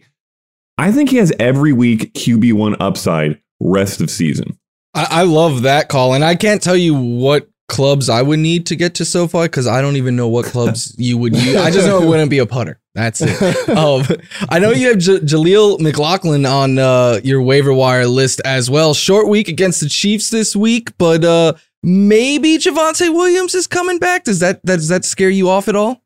I 0.77 0.91
think 0.91 1.09
he 1.09 1.17
has 1.17 1.31
every 1.39 1.71
week 1.71 2.13
QB1 2.13 2.77
upside 2.79 3.39
rest 3.61 4.01
of 4.01 4.09
season. 4.09 4.57
I, 4.93 5.07
I 5.09 5.23
love 5.23 5.63
that 5.63 5.89
call. 5.89 6.13
And 6.13 6.23
I 6.23 6.35
can't 6.35 6.61
tell 6.61 6.77
you 6.77 6.95
what 6.95 7.49
clubs 7.67 8.09
I 8.09 8.21
would 8.21 8.39
need 8.39 8.67
to 8.67 8.75
get 8.75 8.95
to 8.95 9.05
SoFi 9.05 9.43
because 9.43 9.67
I 9.67 9.81
don't 9.81 9.95
even 9.95 10.15
know 10.15 10.27
what 10.27 10.45
clubs 10.45 10.95
you 10.99 11.17
would 11.17 11.35
use. 11.35 11.55
I 11.55 11.71
just 11.71 11.87
know 11.87 12.01
it 12.01 12.07
wouldn't 12.07 12.29
be 12.29 12.39
a 12.39 12.45
putter. 12.45 12.79
That's 12.93 13.21
it. 13.21 13.69
um, 13.77 14.03
I 14.49 14.59
know 14.59 14.71
you 14.71 14.89
have 14.89 14.99
J- 14.99 15.19
Jaleel 15.19 15.79
McLaughlin 15.79 16.45
on 16.45 16.77
uh, 16.77 17.19
your 17.23 17.41
waiver 17.41 17.73
wire 17.73 18.05
list 18.05 18.41
as 18.45 18.69
well. 18.69 18.93
Short 18.93 19.27
week 19.27 19.47
against 19.47 19.81
the 19.81 19.89
Chiefs 19.89 20.29
this 20.29 20.55
week, 20.55 20.95
but 20.99 21.23
uh, 21.23 21.53
maybe 21.81 22.57
Javonte 22.59 23.11
Williams 23.13 23.55
is 23.55 23.65
coming 23.65 23.97
back. 23.97 24.25
Does 24.25 24.39
that, 24.39 24.63
that 24.65 24.77
does 24.77 24.89
that 24.89 25.05
scare 25.05 25.31
you 25.31 25.49
off 25.49 25.67
at 25.67 25.75
all? 25.75 26.02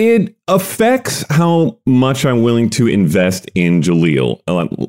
It 0.00 0.36
affects 0.46 1.24
how 1.28 1.80
much 1.84 2.24
I'm 2.24 2.44
willing 2.44 2.70
to 2.70 2.86
invest 2.86 3.50
in 3.56 3.82
Jaleel. 3.82 4.38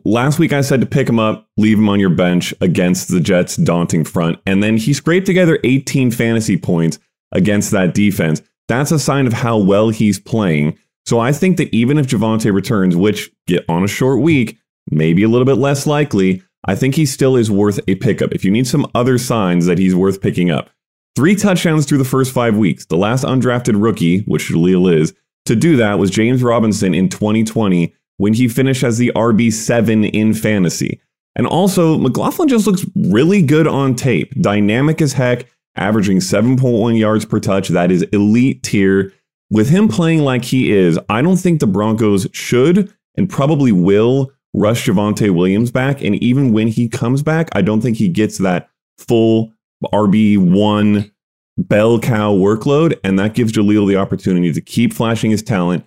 Last 0.06 0.38
week 0.38 0.54
I 0.54 0.62
said 0.62 0.82
to 0.82 0.86
pick 0.86 1.10
him 1.10 1.18
up, 1.18 1.48
leave 1.58 1.80
him 1.80 1.90
on 1.90 2.00
your 2.00 2.12
bench 2.12 2.54
against 2.62 3.10
the 3.10 3.20
Jets' 3.20 3.56
daunting 3.56 4.04
front, 4.04 4.38
and 4.46 4.62
then 4.62 4.78
he 4.78 4.94
scraped 4.94 5.26
together 5.26 5.58
18 5.64 6.12
fantasy 6.12 6.58
points 6.58 7.00
against 7.32 7.72
that 7.72 7.96
defense. 7.96 8.44
That's 8.68 8.92
a 8.92 9.00
sign 9.00 9.26
of 9.26 9.34
how 9.34 9.58
well 9.58 9.90
he's 9.90 10.20
playing. 10.20 10.78
So 11.08 11.20
I 11.20 11.32
think 11.32 11.58
that 11.58 11.74
even 11.74 11.98
if 11.98 12.06
Javonte 12.06 12.54
returns, 12.54 12.96
which 12.96 13.32
get 13.48 13.66
on 13.68 13.84
a 13.84 13.88
short 13.88 14.22
week, 14.22 14.60
maybe 14.92 15.24
a 15.24 15.28
little 15.28 15.44
bit 15.44 15.58
less 15.58 15.88
likely, 15.88 16.44
I 16.66 16.76
think 16.76 16.94
he 16.94 17.08
still 17.08 17.36
is 17.36 17.50
worth 17.50 17.80
a 17.88 17.96
pickup. 17.96 18.32
If 18.32 18.46
you 18.46 18.52
need 18.52 18.68
some 18.68 18.86
other 18.94 19.18
signs 19.18 19.66
that 19.66 19.80
he's 19.80 19.96
worth 19.96 20.22
picking 20.22 20.52
up, 20.52 20.70
Three 21.16 21.36
touchdowns 21.36 21.86
through 21.86 21.98
the 21.98 22.06
first 22.06 22.32
five 22.32 22.56
weeks. 22.56 22.86
The 22.86 22.98
last 22.98 23.24
undrafted 23.24 23.82
rookie, 23.82 24.20
which 24.22 24.50
Jaleel 24.50 24.94
is, 24.94 25.14
to 25.46 25.56
do 25.56 25.76
that 25.78 26.00
was 26.00 26.12
James 26.12 26.44
Robinson 26.44 26.94
in 26.94 27.10
2020 27.10 27.94
when 28.18 28.34
he 28.34 28.48
finished 28.48 28.84
as 28.84 28.98
the 28.98 29.12
RB7 29.16 30.10
in 30.12 30.34
fantasy. 30.34 31.02
And 31.36 31.48
also, 31.48 31.98
McLaughlin 31.98 32.50
just 32.50 32.68
looks 32.68 32.86
really 32.96 33.42
good 33.42 33.68
on 33.68 33.96
tape. 33.96 34.34
Dynamic 34.42 35.02
as 35.02 35.14
heck, 35.14 35.46
averaging 35.76 36.18
7.1 36.18 37.00
yards 37.00 37.26
per 37.26 37.40
touch. 37.40 37.70
That 37.70 37.92
is 37.92 38.04
elite 38.12 38.64
tier. 38.64 39.14
With 39.50 39.70
him 39.70 39.88
playing 39.88 40.20
like 40.20 40.44
he 40.44 40.72
is, 40.72 41.00
I 41.10 41.22
don't 41.22 41.38
think 41.38 41.60
the 41.60 41.68
Broncos 41.68 42.28
should 42.34 42.94
and 43.16 43.30
probably 43.30 43.72
will 43.72 44.32
rush 44.54 44.86
Javonte 44.86 45.34
Williams 45.34 45.72
back. 45.72 46.02
And 46.02 46.16
even 46.16 46.54
when 46.54 46.68
he 46.68 46.88
comes 46.88 47.24
back, 47.24 47.50
I 47.54 47.62
don't 47.62 47.82
think 47.82 47.98
he 47.98 48.10
gets 48.10 48.38
that 48.40 48.70
full 48.98 49.54
RB1 49.88 51.12
bell 51.58 52.00
cow 52.00 52.34
workload. 52.34 52.98
And 53.04 53.20
that 53.20 53.34
gives 53.34 53.52
Jaleel 53.52 53.88
the 53.88 53.98
opportunity 53.98 54.52
to 54.52 54.62
keep 54.62 54.94
flashing 54.94 55.32
his 55.32 55.44
talent. 55.44 55.86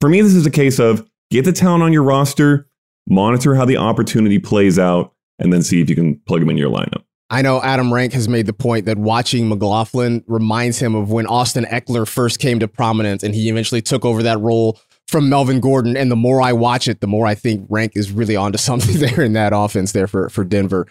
for 0.00 0.08
me, 0.08 0.20
this 0.20 0.34
is 0.34 0.46
a 0.46 0.50
case 0.50 0.78
of 0.78 1.08
get 1.30 1.44
the 1.44 1.52
talent 1.52 1.82
on 1.82 1.92
your 1.92 2.02
roster, 2.02 2.66
monitor 3.08 3.54
how 3.54 3.64
the 3.64 3.76
opportunity 3.76 4.38
plays 4.38 4.78
out, 4.78 5.12
and 5.38 5.52
then 5.52 5.62
see 5.62 5.80
if 5.80 5.88
you 5.88 5.96
can 5.96 6.18
plug 6.26 6.40
them 6.40 6.50
in 6.50 6.56
your 6.56 6.70
lineup. 6.70 7.04
I 7.30 7.42
know 7.42 7.60
Adam 7.60 7.92
Rank 7.92 8.14
has 8.14 8.26
made 8.26 8.46
the 8.46 8.54
point 8.54 8.86
that 8.86 8.96
watching 8.96 9.48
McLaughlin 9.48 10.24
reminds 10.26 10.78
him 10.78 10.94
of 10.94 11.10
when 11.10 11.26
Austin 11.26 11.64
Ekeler 11.64 12.08
first 12.08 12.38
came 12.38 12.58
to 12.60 12.68
prominence 12.68 13.22
and 13.22 13.34
he 13.34 13.50
eventually 13.50 13.82
took 13.82 14.04
over 14.04 14.22
that 14.22 14.40
role 14.40 14.80
from 15.08 15.28
Melvin 15.28 15.60
Gordon. 15.60 15.94
And 15.94 16.10
the 16.10 16.16
more 16.16 16.40
I 16.40 16.54
watch 16.54 16.88
it, 16.88 17.00
the 17.00 17.06
more 17.06 17.26
I 17.26 17.34
think 17.34 17.66
Rank 17.68 17.92
is 17.96 18.10
really 18.10 18.34
onto 18.34 18.56
something 18.58 18.98
there 18.98 19.20
in 19.20 19.34
that 19.34 19.52
offense 19.54 19.92
there 19.92 20.06
for, 20.06 20.30
for 20.30 20.42
Denver. 20.42 20.86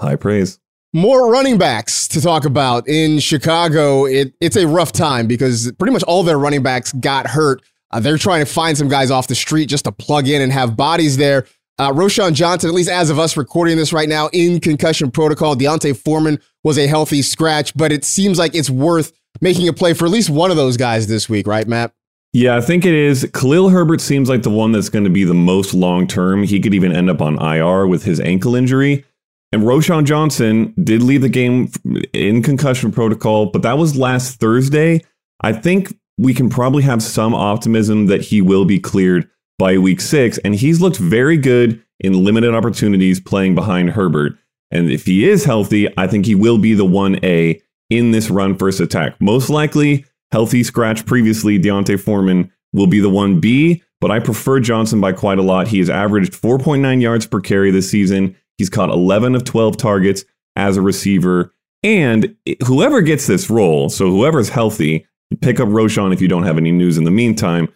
High 0.00 0.16
praise. 0.16 0.58
More 0.96 1.30
running 1.30 1.58
backs 1.58 2.08
to 2.08 2.22
talk 2.22 2.46
about 2.46 2.88
in 2.88 3.18
Chicago. 3.18 4.06
It, 4.06 4.32
it's 4.40 4.56
a 4.56 4.66
rough 4.66 4.92
time 4.92 5.26
because 5.26 5.70
pretty 5.72 5.92
much 5.92 6.02
all 6.04 6.22
their 6.22 6.38
running 6.38 6.62
backs 6.62 6.90
got 6.94 7.26
hurt. 7.26 7.60
Uh, 7.90 8.00
they're 8.00 8.16
trying 8.16 8.42
to 8.42 8.50
find 8.50 8.78
some 8.78 8.88
guys 8.88 9.10
off 9.10 9.28
the 9.28 9.34
street 9.34 9.66
just 9.66 9.84
to 9.84 9.92
plug 9.92 10.26
in 10.26 10.40
and 10.40 10.50
have 10.54 10.74
bodies 10.74 11.18
there. 11.18 11.46
Uh, 11.78 11.92
Roschon 11.92 12.32
Johnson, 12.32 12.70
at 12.70 12.74
least 12.74 12.88
as 12.88 13.10
of 13.10 13.18
us 13.18 13.36
recording 13.36 13.76
this 13.76 13.92
right 13.92 14.08
now, 14.08 14.30
in 14.32 14.58
concussion 14.58 15.10
protocol. 15.10 15.54
D'Onta 15.54 15.94
Foreman 15.94 16.40
was 16.64 16.78
a 16.78 16.86
healthy 16.86 17.20
scratch, 17.20 17.76
but 17.76 17.92
it 17.92 18.02
seems 18.02 18.38
like 18.38 18.54
it's 18.54 18.70
worth 18.70 19.12
making 19.42 19.68
a 19.68 19.74
play 19.74 19.92
for 19.92 20.06
at 20.06 20.10
least 20.10 20.30
one 20.30 20.50
of 20.50 20.56
those 20.56 20.78
guys 20.78 21.08
this 21.08 21.28
week, 21.28 21.46
right, 21.46 21.68
Matt? 21.68 21.92
Yeah, 22.32 22.56
I 22.56 22.62
think 22.62 22.86
it 22.86 22.94
is. 22.94 23.28
Khalil 23.34 23.68
Herbert 23.68 24.00
seems 24.00 24.30
like 24.30 24.44
the 24.44 24.50
one 24.50 24.72
that's 24.72 24.88
going 24.88 25.04
to 25.04 25.10
be 25.10 25.24
the 25.24 25.34
most 25.34 25.74
long 25.74 26.06
term. 26.06 26.42
He 26.42 26.58
could 26.58 26.72
even 26.72 26.90
end 26.90 27.10
up 27.10 27.20
on 27.20 27.38
IR 27.38 27.86
with 27.86 28.04
his 28.04 28.18
ankle 28.18 28.54
injury. 28.54 29.04
And 29.52 29.62
Roschon 29.62 30.04
Johnson 30.04 30.74
did 30.82 31.02
leave 31.02 31.22
the 31.22 31.28
game 31.28 31.70
in 32.12 32.42
concussion 32.42 32.90
protocol, 32.90 33.46
but 33.46 33.62
that 33.62 33.78
was 33.78 33.96
last 33.96 34.40
Thursday. 34.40 35.02
I 35.40 35.52
think 35.52 35.96
we 36.18 36.34
can 36.34 36.48
probably 36.48 36.82
have 36.82 37.02
some 37.02 37.34
optimism 37.34 38.06
that 38.06 38.22
he 38.22 38.40
will 38.42 38.64
be 38.64 38.80
cleared 38.80 39.28
by 39.58 39.78
week 39.78 40.00
six. 40.00 40.38
And 40.38 40.54
he's 40.54 40.80
looked 40.80 40.96
very 40.96 41.36
good 41.36 41.82
in 42.00 42.24
limited 42.24 42.54
opportunities 42.54 43.20
playing 43.20 43.54
behind 43.54 43.90
Herbert. 43.90 44.34
And 44.70 44.90
if 44.90 45.06
he 45.06 45.28
is 45.28 45.44
healthy, 45.44 45.88
I 45.96 46.06
think 46.06 46.26
he 46.26 46.34
will 46.34 46.58
be 46.58 46.74
the 46.74 46.84
1A 46.84 47.60
in 47.90 48.10
this 48.10 48.30
run 48.30 48.56
first 48.56 48.80
attack. 48.80 49.20
Most 49.20 49.48
likely, 49.48 50.04
healthy 50.32 50.64
scratch 50.64 51.06
previously, 51.06 51.58
D'Onta 51.58 51.98
Foreman 51.98 52.50
will 52.72 52.86
be 52.86 53.00
the 53.00 53.08
1B, 53.08 53.80
but 54.00 54.10
I 54.10 54.18
prefer 54.18 54.60
Johnson 54.60 55.00
by 55.00 55.12
quite 55.12 55.38
a 55.38 55.42
lot. 55.42 55.68
He 55.68 55.78
has 55.78 55.88
averaged 55.88 56.32
4.9 56.32 57.00
yards 57.00 57.26
per 57.26 57.40
carry 57.40 57.70
this 57.70 57.88
season. 57.90 58.36
He's 58.58 58.70
caught 58.70 58.90
11 58.90 59.34
of 59.34 59.44
12 59.44 59.76
targets 59.76 60.24
as 60.56 60.76
a 60.76 60.82
receiver. 60.82 61.52
And 61.82 62.34
whoever 62.66 63.02
gets 63.02 63.26
this 63.26 63.50
role, 63.50 63.88
so 63.88 64.10
whoever's 64.10 64.48
healthy, 64.48 65.06
pick 65.40 65.60
up 65.60 65.68
Roschon 65.68 66.12
if 66.12 66.20
you 66.20 66.28
don't 66.28 66.44
have 66.44 66.58
any 66.58 66.72
news 66.72 66.98
in 66.98 67.04
the 67.04 67.10
meantime. 67.10 67.68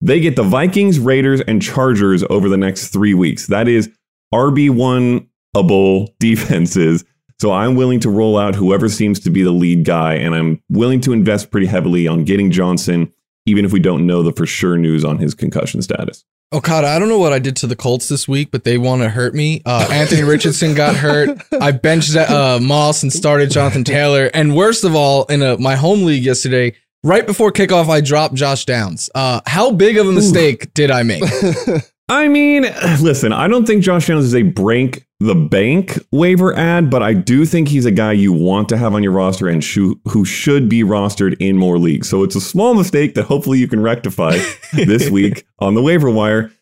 They 0.00 0.20
get 0.20 0.36
the 0.36 0.42
Vikings, 0.44 0.98
Raiders, 0.98 1.40
and 1.40 1.60
Chargers 1.60 2.22
over 2.30 2.48
the 2.48 2.56
next 2.56 2.88
three 2.88 3.14
weeks. 3.14 3.46
That 3.48 3.66
is 3.66 3.90
RB1 4.32 5.26
able 5.56 6.14
defenses. 6.20 7.04
So 7.40 7.52
I'm 7.52 7.76
willing 7.76 8.00
to 8.00 8.10
roll 8.10 8.36
out 8.36 8.56
whoever 8.56 8.88
seems 8.88 9.20
to 9.20 9.30
be 9.30 9.42
the 9.42 9.52
lead 9.52 9.84
guy, 9.84 10.14
and 10.14 10.34
I'm 10.34 10.62
willing 10.68 11.00
to 11.02 11.12
invest 11.12 11.50
pretty 11.50 11.66
heavily 11.66 12.08
on 12.08 12.24
getting 12.24 12.50
Johnson, 12.50 13.12
even 13.46 13.64
if 13.64 13.72
we 13.72 13.78
don't 13.78 14.06
know 14.06 14.22
the 14.22 14.32
for 14.32 14.44
sure 14.44 14.76
news 14.76 15.04
on 15.04 15.18
his 15.18 15.34
concussion 15.34 15.80
status. 15.80 16.24
Okada, 16.50 16.86
I 16.86 16.98
don't 16.98 17.10
know 17.10 17.18
what 17.18 17.34
I 17.34 17.38
did 17.38 17.56
to 17.56 17.66
the 17.66 17.76
Colts 17.76 18.08
this 18.08 18.26
week, 18.26 18.50
but 18.50 18.64
they 18.64 18.78
want 18.78 19.02
to 19.02 19.10
hurt 19.10 19.34
me. 19.34 19.60
Uh, 19.66 19.86
Anthony 19.92 20.22
Richardson 20.22 20.74
got 20.74 20.96
hurt. 20.96 21.38
I 21.60 21.72
benched 21.72 22.16
uh, 22.16 22.58
Moss 22.62 23.02
and 23.02 23.12
started 23.12 23.50
Jonathan 23.50 23.84
Taylor. 23.84 24.30
And 24.32 24.56
worst 24.56 24.84
of 24.84 24.94
all, 24.94 25.26
in 25.26 25.42
a, 25.42 25.58
my 25.58 25.76
home 25.76 26.04
league 26.04 26.22
yesterday, 26.22 26.72
right 27.04 27.26
before 27.26 27.52
kickoff, 27.52 27.90
I 27.90 28.00
dropped 28.00 28.34
Josh 28.34 28.64
Downs. 28.64 29.10
Uh, 29.14 29.42
how 29.46 29.72
big 29.72 29.98
of 29.98 30.08
a 30.08 30.12
mistake 30.12 30.64
Ooh. 30.64 30.70
did 30.72 30.90
I 30.90 31.02
make? 31.02 31.22
I 32.08 32.28
mean, 32.28 32.62
listen, 33.00 33.32
I 33.32 33.48
don't 33.48 33.66
think 33.66 33.82
Josh 33.82 34.06
Downs 34.06 34.24
is 34.24 34.34
a 34.34 34.42
break 34.42 35.06
the 35.20 35.34
bank 35.34 35.98
waiver 36.12 36.54
ad, 36.54 36.90
but 36.90 37.02
I 37.02 37.12
do 37.12 37.44
think 37.44 37.68
he's 37.68 37.84
a 37.84 37.90
guy 37.90 38.12
you 38.12 38.32
want 38.32 38.68
to 38.68 38.76
have 38.76 38.94
on 38.94 39.02
your 39.02 39.12
roster 39.12 39.48
and 39.48 39.62
sh- 39.62 39.94
who 40.04 40.24
should 40.24 40.68
be 40.68 40.82
rostered 40.82 41.36
in 41.40 41.56
more 41.56 41.78
leagues. 41.78 42.08
So 42.08 42.22
it's 42.22 42.36
a 42.36 42.40
small 42.40 42.74
mistake 42.74 43.14
that 43.14 43.24
hopefully 43.24 43.58
you 43.58 43.68
can 43.68 43.80
rectify 43.80 44.38
this 44.72 45.10
week 45.10 45.44
on 45.58 45.74
the 45.74 45.82
waiver 45.82 46.10
wire. 46.10 46.52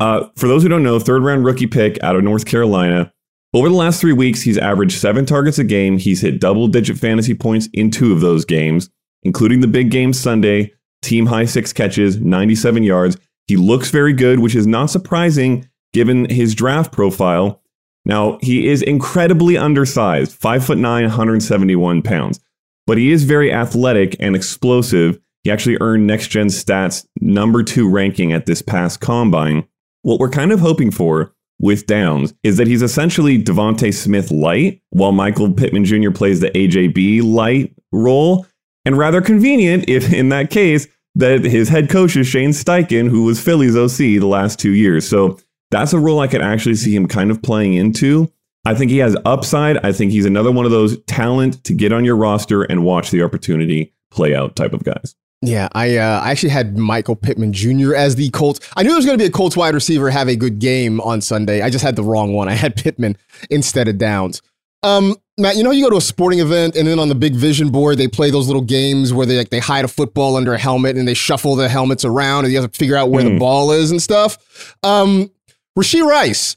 Uh, 0.00 0.28
for 0.36 0.48
those 0.48 0.62
who 0.62 0.68
don't 0.68 0.82
know, 0.82 0.98
third 0.98 1.22
round 1.22 1.44
rookie 1.44 1.66
pick 1.66 2.02
out 2.02 2.16
of 2.16 2.22
North 2.22 2.46
Carolina. 2.46 3.12
Over 3.52 3.68
the 3.68 3.74
last 3.76 4.00
three 4.00 4.12
weeks, 4.12 4.42
he's 4.42 4.58
averaged 4.58 4.98
seven 4.98 5.26
targets 5.26 5.58
a 5.58 5.64
game. 5.64 5.98
He's 5.98 6.20
hit 6.20 6.40
double 6.40 6.66
digit 6.66 6.98
fantasy 6.98 7.34
points 7.34 7.68
in 7.72 7.90
two 7.90 8.12
of 8.12 8.20
those 8.20 8.44
games, 8.44 8.90
including 9.22 9.60
the 9.60 9.68
big 9.68 9.90
game 9.90 10.12
Sunday, 10.12 10.72
team 11.02 11.26
high 11.26 11.44
six 11.44 11.72
catches, 11.72 12.18
97 12.18 12.82
yards. 12.82 13.16
He 13.46 13.56
looks 13.56 13.90
very 13.90 14.12
good, 14.12 14.38
which 14.38 14.54
is 14.54 14.66
not 14.66 14.90
surprising 14.90 15.68
given 15.92 16.28
his 16.28 16.54
draft 16.54 16.92
profile. 16.92 17.62
Now, 18.04 18.38
he 18.42 18.68
is 18.68 18.82
incredibly 18.82 19.56
undersized, 19.56 20.32
5 20.32 20.64
foot 20.64 20.78
9, 20.78 21.04
171 21.04 22.02
pounds, 22.02 22.40
but 22.86 22.98
he 22.98 23.10
is 23.10 23.24
very 23.24 23.52
athletic 23.52 24.16
and 24.20 24.36
explosive. 24.36 25.18
He 25.42 25.50
actually 25.50 25.78
earned 25.80 26.06
next 26.06 26.28
gen 26.28 26.48
stats 26.48 27.06
number 27.20 27.62
2 27.62 27.88
ranking 27.88 28.32
at 28.32 28.46
this 28.46 28.62
past 28.62 29.00
combine. 29.00 29.66
What 30.02 30.20
we're 30.20 30.30
kind 30.30 30.52
of 30.52 30.60
hoping 30.60 30.90
for 30.90 31.34
with 31.60 31.86
Downs 31.86 32.34
is 32.42 32.56
that 32.56 32.66
he's 32.66 32.82
essentially 32.82 33.42
DeVonta 33.42 33.94
Smith 33.94 34.30
light, 34.30 34.82
while 34.90 35.12
Michael 35.12 35.52
Pittman 35.52 35.84
Jr. 35.84 36.10
plays 36.10 36.40
the 36.40 36.50
AJB 36.50 37.22
light 37.22 37.74
role. 37.92 38.46
And 38.84 38.98
rather 38.98 39.22
convenient 39.22 39.88
if 39.88 40.12
in 40.12 40.28
that 40.28 40.50
case 40.50 40.88
that 41.16 41.44
his 41.44 41.68
head 41.68 41.88
coach 41.88 42.16
is 42.16 42.26
Shane 42.26 42.50
Steichen, 42.50 43.08
who 43.08 43.24
was 43.24 43.40
Philly's 43.40 43.76
OC 43.76 43.96
the 43.96 44.20
last 44.20 44.58
two 44.58 44.72
years. 44.72 45.08
So 45.08 45.38
that's 45.70 45.92
a 45.92 45.98
role 45.98 46.20
I 46.20 46.26
could 46.26 46.42
actually 46.42 46.74
see 46.76 46.94
him 46.94 47.08
kind 47.08 47.30
of 47.30 47.42
playing 47.42 47.74
into. 47.74 48.30
I 48.64 48.74
think 48.74 48.90
he 48.90 48.98
has 48.98 49.16
upside. 49.24 49.84
I 49.84 49.92
think 49.92 50.12
he's 50.12 50.24
another 50.24 50.50
one 50.50 50.64
of 50.64 50.70
those 50.70 51.00
talent 51.02 51.62
to 51.64 51.74
get 51.74 51.92
on 51.92 52.04
your 52.04 52.16
roster 52.16 52.62
and 52.62 52.84
watch 52.84 53.10
the 53.10 53.22
opportunity 53.22 53.92
play 54.10 54.34
out 54.34 54.56
type 54.56 54.72
of 54.72 54.84
guys. 54.84 55.14
Yeah, 55.42 55.68
I 55.72 55.98
uh, 55.98 56.20
I 56.20 56.30
actually 56.30 56.50
had 56.50 56.78
Michael 56.78 57.16
Pittman 57.16 57.52
Jr. 57.52 57.94
as 57.94 58.16
the 58.16 58.30
Colts. 58.30 58.60
I 58.76 58.82
knew 58.82 58.88
there 58.88 58.96
was 58.96 59.04
going 59.04 59.18
to 59.18 59.22
be 59.22 59.28
a 59.28 59.30
Colts 59.30 59.56
wide 59.56 59.74
receiver 59.74 60.08
have 60.08 60.28
a 60.28 60.36
good 60.36 60.58
game 60.58 61.02
on 61.02 61.20
Sunday. 61.20 61.60
I 61.60 61.68
just 61.68 61.84
had 61.84 61.96
the 61.96 62.02
wrong 62.02 62.32
one. 62.32 62.48
I 62.48 62.54
had 62.54 62.76
Pittman 62.76 63.18
instead 63.50 63.86
of 63.88 63.98
Downs. 63.98 64.40
Um, 64.84 65.16
Matt, 65.36 65.56
you 65.56 65.64
know, 65.64 65.72
you 65.72 65.82
go 65.82 65.90
to 65.90 65.96
a 65.96 66.00
sporting 66.00 66.38
event 66.38 66.76
and 66.76 66.86
then 66.86 66.98
on 66.98 67.08
the 67.08 67.14
big 67.14 67.34
vision 67.34 67.70
board, 67.70 67.98
they 67.98 68.06
play 68.06 68.30
those 68.30 68.46
little 68.46 68.62
games 68.62 69.12
where 69.12 69.26
they 69.26 69.36
like 69.36 69.48
they 69.48 69.58
hide 69.58 69.84
a 69.84 69.88
football 69.88 70.36
under 70.36 70.54
a 70.54 70.58
helmet 70.58 70.96
and 70.96 71.08
they 71.08 71.14
shuffle 71.14 71.56
the 71.56 71.68
helmets 71.68 72.04
around 72.04 72.44
and 72.44 72.52
you 72.52 72.60
have 72.60 72.70
to 72.70 72.78
figure 72.78 72.94
out 72.94 73.10
where 73.10 73.22
mm. 73.22 73.28
the 73.28 73.32
hmm. 73.32 73.38
ball 73.38 73.72
is 73.72 73.90
and 73.90 74.00
stuff. 74.00 74.76
Um, 74.84 75.30
Rashee 75.76 76.06
Rice. 76.06 76.56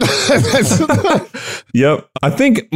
yep. 1.74 2.08
I 2.22 2.30
think 2.30 2.68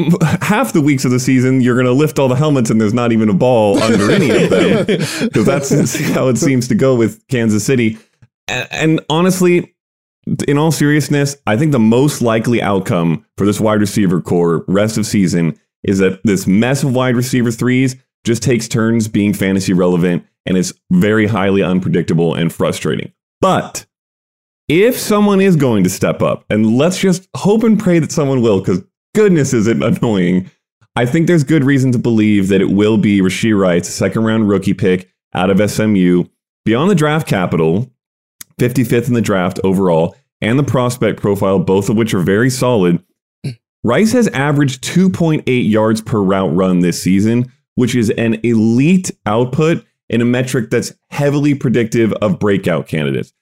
half 0.43 0.73
the 0.73 0.81
weeks 0.83 1.05
of 1.05 1.11
the 1.11 1.21
season, 1.21 1.61
you're 1.61 1.75
going 1.75 1.87
to 1.87 1.93
lift 1.93 2.19
all 2.19 2.29
the 2.29 2.37
helmets 2.37 2.71
and 2.71 2.81
there's 2.81 2.95
not 2.95 3.13
even 3.13 3.29
a 3.29 3.35
ball 3.35 3.83
under 3.83 4.11
any 4.11 4.31
of 4.31 4.51
them. 4.51 4.87
Because 5.25 5.45
that's 5.45 6.01
how 6.15 6.29
it 6.29 6.39
seems 6.39 6.69
to 6.69 6.75
go 6.75 6.95
with 6.95 7.27
Kansas 7.29 7.65
City. 7.65 7.99
And, 8.49 8.69
and 8.71 9.01
honestly, 9.09 9.74
in 10.49 10.59
all 10.59 10.73
seriousness, 10.73 11.37
I 11.47 11.57
think 11.57 11.73
the 11.73 11.79
most 11.79 12.23
likely 12.23 12.63
outcome 12.63 13.25
for 13.37 13.47
this 13.47 13.61
wide 13.61 13.81
receiver 13.81 14.21
corps 14.21 14.65
rest 14.69 14.97
of 14.97 15.07
season 15.07 15.59
is 15.83 15.99
that 15.99 16.21
this 16.25 16.47
mess 16.47 16.83
of 16.83 16.95
wide 16.95 17.17
receiver 17.17 17.51
threes 17.51 17.97
just 18.25 18.43
takes 18.43 18.69
turns 18.69 19.07
being 19.07 19.35
fantasy 19.35 19.73
relevant 19.73 20.25
and 20.47 20.57
is 20.57 20.75
very 20.91 21.27
highly 21.27 21.63
unpredictable 21.63 22.35
and 22.35 22.53
frustrating. 22.53 23.13
But 23.41 23.87
if 24.69 24.99
someone 24.99 25.41
is 25.41 25.57
going 25.57 25.85
to 25.85 25.91
step 25.91 26.23
up, 26.23 26.45
and 26.49 26.77
let's 26.77 26.99
just 26.99 27.29
hope 27.37 27.63
and 27.65 27.79
pray 27.79 27.99
that 27.99 28.13
someone 28.13 28.41
will, 28.41 28.61
because 28.61 28.83
goodness 29.15 29.53
is 29.53 29.67
it 29.67 29.83
annoying. 29.83 30.51
I 30.97 31.07
think 31.07 31.27
there's 31.27 31.45
good 31.45 31.65
reason 31.65 31.93
to 31.93 31.99
believe 31.99 32.49
that 32.49 32.61
it 32.61 32.71
will 32.71 32.97
be 32.97 33.21
Rashee 33.21 33.59
Rice, 33.59 33.89
second 33.89 34.25
round 34.25 34.49
rookie 34.49 34.75
pick 34.75 35.11
out 35.35 35.51
of 35.51 35.71
SMU. 35.71 36.25
Beyond 36.65 36.91
the 36.91 36.95
draft 36.95 37.29
capital, 37.29 37.91
55th 38.59 39.09
in 39.09 39.15
the 39.15 39.21
draft 39.21 39.61
overall, 39.65 40.17
and 40.41 40.59
the 40.59 40.65
prospect 40.65 41.21
profile, 41.21 41.59
both 41.59 41.89
of 41.89 41.97
which 41.97 42.15
are 42.15 42.21
very 42.21 42.51
solid. 42.51 43.03
Rice 43.83 44.13
has 44.13 44.29
averaged 44.29 44.83
2.8 44.85 45.43
yards 45.71 46.01
per 46.01 46.21
route 46.21 46.55
run 46.55 46.81
this 46.81 47.03
season, 47.03 47.53
which 47.75 47.95
is 47.95 48.11
an 48.11 48.41
elite 48.43 49.11
output 49.27 49.85
in 50.09 50.21
a 50.21 50.25
metric 50.25 50.71
that's 50.71 50.93
heavily 51.11 51.55
predictive 51.55 52.13
of 52.15 52.39
breakout 52.39 52.87
candidates. 52.87 53.33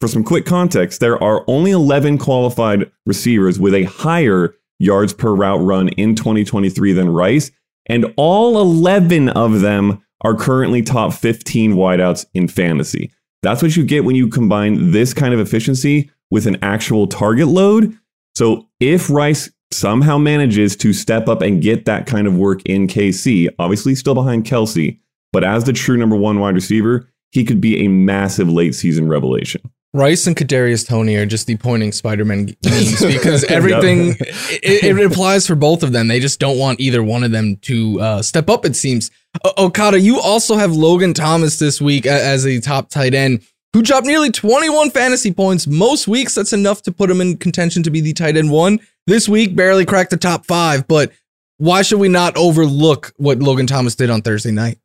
For 0.00 0.08
some 0.08 0.24
quick 0.24 0.46
context, 0.46 1.00
there 1.00 1.22
are 1.22 1.44
only 1.46 1.70
11 1.70 2.18
qualified 2.18 2.90
receivers 3.04 3.58
with 3.58 3.74
a 3.74 3.84
higher 3.84 4.54
yards 4.78 5.12
per 5.12 5.34
route 5.34 5.60
run 5.60 5.88
in 5.90 6.14
2023 6.14 6.92
than 6.92 7.10
Rice, 7.10 7.50
and 7.86 8.06
all 8.16 8.60
11 8.60 9.28
of 9.30 9.60
them 9.60 10.02
are 10.22 10.34
currently 10.34 10.82
top 10.82 11.12
15 11.12 11.74
wideouts 11.74 12.26
in 12.34 12.48
fantasy. 12.48 13.10
That's 13.42 13.62
what 13.62 13.76
you 13.76 13.84
get 13.84 14.04
when 14.04 14.16
you 14.16 14.28
combine 14.28 14.90
this 14.90 15.14
kind 15.14 15.32
of 15.32 15.40
efficiency 15.40 16.10
with 16.30 16.46
an 16.46 16.58
actual 16.62 17.06
target 17.06 17.48
load. 17.48 17.96
So 18.34 18.68
if 18.80 19.10
Rice 19.10 19.50
somehow 19.72 20.18
manages 20.18 20.76
to 20.76 20.92
step 20.92 21.28
up 21.28 21.42
and 21.42 21.62
get 21.62 21.84
that 21.86 22.06
kind 22.06 22.26
of 22.26 22.36
work 22.36 22.60
in 22.66 22.86
KC, 22.86 23.48
obviously 23.58 23.94
still 23.94 24.14
behind 24.14 24.44
Kelce, 24.44 24.98
but 25.32 25.44
as 25.44 25.64
the 25.64 25.72
true 25.72 25.96
number 25.96 26.16
one 26.16 26.40
wide 26.40 26.54
receiver, 26.54 27.08
he 27.30 27.44
could 27.44 27.60
be 27.60 27.84
a 27.84 27.88
massive 27.88 28.48
late 28.48 28.74
season 28.74 29.08
revelation. 29.08 29.62
Rice 29.92 30.26
and 30.28 30.36
Kadarius 30.36 30.86
Toney 30.86 31.16
are 31.16 31.26
just 31.26 31.48
the 31.48 31.56
pointing 31.56 31.90
Spider-Man 31.90 32.44
memes 32.64 33.04
because 33.04 33.42
everything 33.44 34.14
it, 34.20 34.84
it, 34.84 35.04
applies 35.04 35.46
for 35.46 35.56
both 35.56 35.82
of 35.82 35.92
them. 35.92 36.06
They 36.06 36.20
just 36.20 36.38
don't 36.38 36.58
want 36.58 36.78
either 36.78 37.02
one 37.02 37.24
of 37.24 37.32
them 37.32 37.56
to 37.62 38.00
uh, 38.00 38.22
step 38.22 38.48
up. 38.48 38.64
It 38.64 38.76
seems. 38.76 39.10
O- 39.44 39.66
Okada, 39.66 39.98
you 39.98 40.20
also 40.20 40.56
have 40.56 40.72
Logan 40.72 41.12
Thomas 41.12 41.58
this 41.58 41.80
week 41.80 42.06
as 42.06 42.46
a 42.46 42.60
top 42.60 42.88
tight 42.88 43.14
end 43.14 43.42
who 43.72 43.82
dropped 43.82 44.06
nearly 44.06 44.30
21 44.30 44.90
fantasy 44.90 45.32
points. 45.32 45.66
Most 45.66 46.06
weeks, 46.06 46.34
that's 46.34 46.52
enough 46.52 46.82
to 46.82 46.92
put 46.92 47.10
him 47.10 47.20
in 47.20 47.36
contention 47.36 47.82
to 47.82 47.90
be 47.90 48.00
the 48.00 48.12
tight 48.12 48.36
end 48.36 48.50
one. 48.50 48.78
This 49.06 49.28
week, 49.28 49.56
barely 49.56 49.84
cracked 49.84 50.10
the 50.10 50.16
top 50.16 50.46
five, 50.46 50.86
but 50.86 51.10
why 51.58 51.82
should 51.82 51.98
we 51.98 52.08
not 52.08 52.36
overlook 52.36 53.12
what 53.16 53.40
Logan 53.40 53.66
Thomas 53.66 53.96
did 53.96 54.08
on 54.08 54.22
Thursday 54.22 54.52
night? 54.52 54.78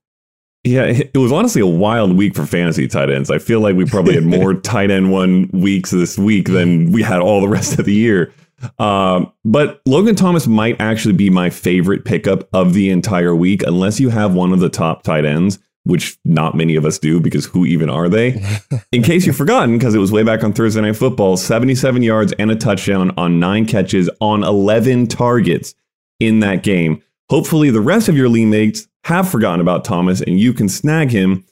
Yeah, 0.66 0.86
it 0.86 1.16
was 1.16 1.32
honestly 1.32 1.62
a 1.62 1.68
wild 1.68 2.18
week 2.18 2.34
for 2.34 2.46
fantasy 2.46 2.88
tight 2.88 3.12
ends. 3.12 3.30
I 3.30 3.38
feel 3.38 3.60
like 3.60 3.76
we 3.76 3.86
probably 3.86 4.16
had 4.16 4.26
more 4.26 4.54
tight 4.72 4.90
end 4.90 5.12
one 5.12 5.48
weeks 5.54 5.92
this 5.92 6.18
week 6.18 6.48
than 6.48 6.92
we 6.92 7.04
had 7.04 7.20
all 7.20 7.40
the 7.40 7.48
rest 7.48 7.78
of 7.78 7.86
the 7.86 7.94
year. 7.94 8.34
Um, 8.80 9.32
but 9.44 9.82
Logan 9.86 10.16
Thomas 10.16 10.48
might 10.48 10.82
actually 10.82 11.14
be 11.14 11.30
my 11.30 11.52
favorite 11.52 12.04
pickup 12.04 12.50
of 12.52 12.74
the 12.74 12.90
entire 12.90 13.36
week, 13.36 13.62
unless 13.62 14.00
you 14.00 14.10
have 14.10 14.34
one 14.34 14.54
of 14.54 14.60
the 14.60 14.70
top 14.70 15.04
tight 15.04 15.24
ends, 15.24 15.60
which 15.84 16.18
not 16.26 16.56
many 16.56 16.76
of 16.76 16.84
us 16.84 16.98
do 16.98 17.20
because 17.20 17.46
who 17.46 17.66
even 17.66 17.88
are 17.88 18.10
they? 18.10 18.44
In 18.92 19.04
case 19.04 19.28
you've 19.28 19.38
forgotten, 19.38 19.78
because 19.78 19.94
it 19.94 20.00
was 20.00 20.12
way 20.12 20.24
back 20.24 20.44
on 20.44 20.52
Thursday 20.52 20.82
Night 20.82 20.96
Football, 20.96 21.38
77 21.38 22.02
yards 22.02 22.34
and 22.40 22.50
a 22.50 22.56
touchdown 22.56 23.12
on 23.18 23.40
nine 23.40 23.68
catches 23.68 24.10
on 24.20 24.44
11 24.44 25.08
targets 25.08 25.76
in 26.20 26.40
that 26.40 26.64
game. 26.64 27.04
Hopefully, 27.30 27.70
the 27.70 27.82
rest 27.82 28.10
of 28.10 28.18
your 28.18 28.30
league 28.30 28.48
mates 28.48 28.88
have 29.06 29.30
forgotten 29.30 29.62
about 29.62 29.86
Thomas 29.86 30.20
and 30.20 30.40
you 30.40 30.52
can 30.52 30.68
snag 30.68 31.12
him. 31.12 31.46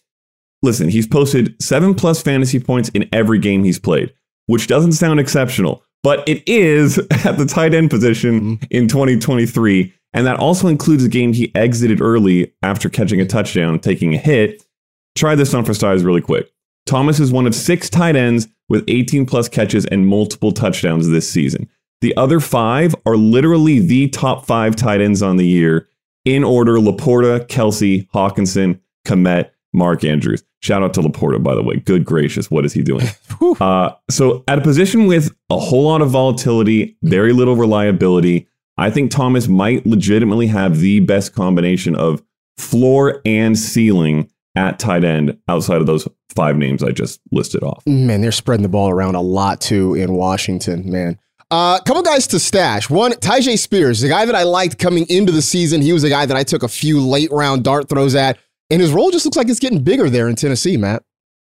Listen, 0.63 0.89
he's 0.89 1.05
posted 1.05 1.55
seven 1.61 1.93
plus 1.93 2.19
fantasy 2.19 2.59
points 2.59 2.89
in 2.89 3.07
every 3.13 3.37
game 3.37 3.63
he's 3.63 3.77
played, 3.77 4.11
which 4.47 4.65
doesn't 4.65 4.93
sound 4.93 5.19
exceptional, 5.19 5.83
but 6.01 6.27
it 6.27 6.41
is 6.47 6.97
at 7.25 7.37
the 7.37 7.45
tight 7.45 7.75
end 7.75 7.91
position 7.91 8.41
mm-hmm. 8.41 8.65
in 8.71 8.87
2023. 8.87 9.93
And 10.15 10.25
that 10.25 10.39
also 10.39 10.67
includes 10.67 11.03
a 11.03 11.09
game 11.09 11.31
he 11.31 11.53
exited 11.53 12.01
early 12.01 12.51
after 12.63 12.89
catching 12.89 13.21
a 13.21 13.25
touchdown, 13.25 13.79
taking 13.79 14.15
a 14.15 14.17
hit. 14.17 14.63
Try 15.15 15.35
this 15.35 15.53
on 15.53 15.63
for 15.63 15.75
size 15.75 16.03
really 16.03 16.21
quick. 16.21 16.51
Thomas 16.87 17.19
is 17.19 17.31
one 17.31 17.45
of 17.45 17.53
six 17.53 17.87
tight 17.87 18.15
ends 18.15 18.47
with 18.67 18.83
18 18.87 19.27
plus 19.27 19.47
catches 19.47 19.85
and 19.85 20.07
multiple 20.07 20.51
touchdowns 20.51 21.07
this 21.07 21.29
season. 21.29 21.69
The 22.01 22.17
other 22.17 22.39
five 22.39 22.95
are 23.05 23.15
literally 23.15 23.79
the 23.79 24.09
top 24.09 24.47
five 24.47 24.75
tight 24.75 25.01
ends 25.01 25.21
on 25.21 25.37
the 25.37 25.47
year 25.47 25.87
in 26.25 26.43
order 26.43 26.73
LaPorta, 26.73 27.47
Kelce, 27.47 28.07
Hockenson, 28.09 28.79
Kmet, 29.05 29.49
Mark 29.73 30.03
Andrews. 30.03 30.43
Shout 30.61 30.83
out 30.83 30.93
to 30.93 31.01
LaPorta, 31.01 31.43
by 31.43 31.55
the 31.55 31.63
way. 31.63 31.77
Good 31.77 32.05
gracious, 32.05 32.49
what 32.49 32.65
is 32.65 32.73
he 32.73 32.83
doing? 32.83 33.07
uh, 33.59 33.91
so, 34.09 34.43
at 34.47 34.59
a 34.59 34.61
position 34.61 35.07
with 35.07 35.35
a 35.49 35.57
whole 35.57 35.83
lot 35.83 36.01
of 36.01 36.09
volatility, 36.09 36.97
very 37.03 37.33
little 37.33 37.55
reliability, 37.55 38.47
I 38.77 38.89
think 38.89 39.11
Thomas 39.11 39.47
might 39.47 39.85
legitimately 39.85 40.47
have 40.47 40.79
the 40.79 41.01
best 41.01 41.35
combination 41.35 41.95
of 41.95 42.23
floor 42.57 43.21
and 43.25 43.57
ceiling 43.57 44.29
at 44.55 44.79
tight 44.79 45.03
end 45.03 45.37
outside 45.47 45.81
of 45.81 45.87
those 45.87 46.07
five 46.35 46.57
names 46.57 46.83
I 46.83 46.91
just 46.91 47.19
listed 47.31 47.63
off. 47.63 47.83
Man, 47.85 48.21
they're 48.21 48.31
spreading 48.31 48.63
the 48.63 48.69
ball 48.69 48.89
around 48.89 49.15
a 49.15 49.21
lot 49.21 49.61
too 49.61 49.95
in 49.95 50.13
Washington, 50.13 50.89
man. 50.89 51.19
A 51.51 51.55
uh, 51.55 51.79
couple 51.81 52.01
guys 52.01 52.25
to 52.27 52.39
stash. 52.39 52.89
One, 52.89 53.11
Tyjae 53.11 53.59
Spears, 53.59 54.01
the 54.01 54.09
guy 54.09 54.25
that 54.25 54.35
I 54.35 54.43
liked 54.43 54.79
coming 54.79 55.05
into 55.09 55.31
the 55.31 55.41
season. 55.41 55.81
He 55.81 55.93
was 55.93 56.03
a 56.03 56.09
guy 56.09 56.25
that 56.25 56.35
I 56.35 56.43
took 56.43 56.63
a 56.63 56.67
few 56.67 56.99
late 56.99 57.31
round 57.31 57.63
dart 57.63 57.89
throws 57.89 58.15
at, 58.15 58.39
and 58.69 58.81
his 58.81 58.91
role 58.91 59.11
just 59.11 59.25
looks 59.25 59.37
like 59.37 59.49
it's 59.49 59.59
getting 59.59 59.83
bigger 59.83 60.09
there 60.09 60.27
in 60.27 60.35
Tennessee, 60.35 60.77
Matt. 60.77 61.03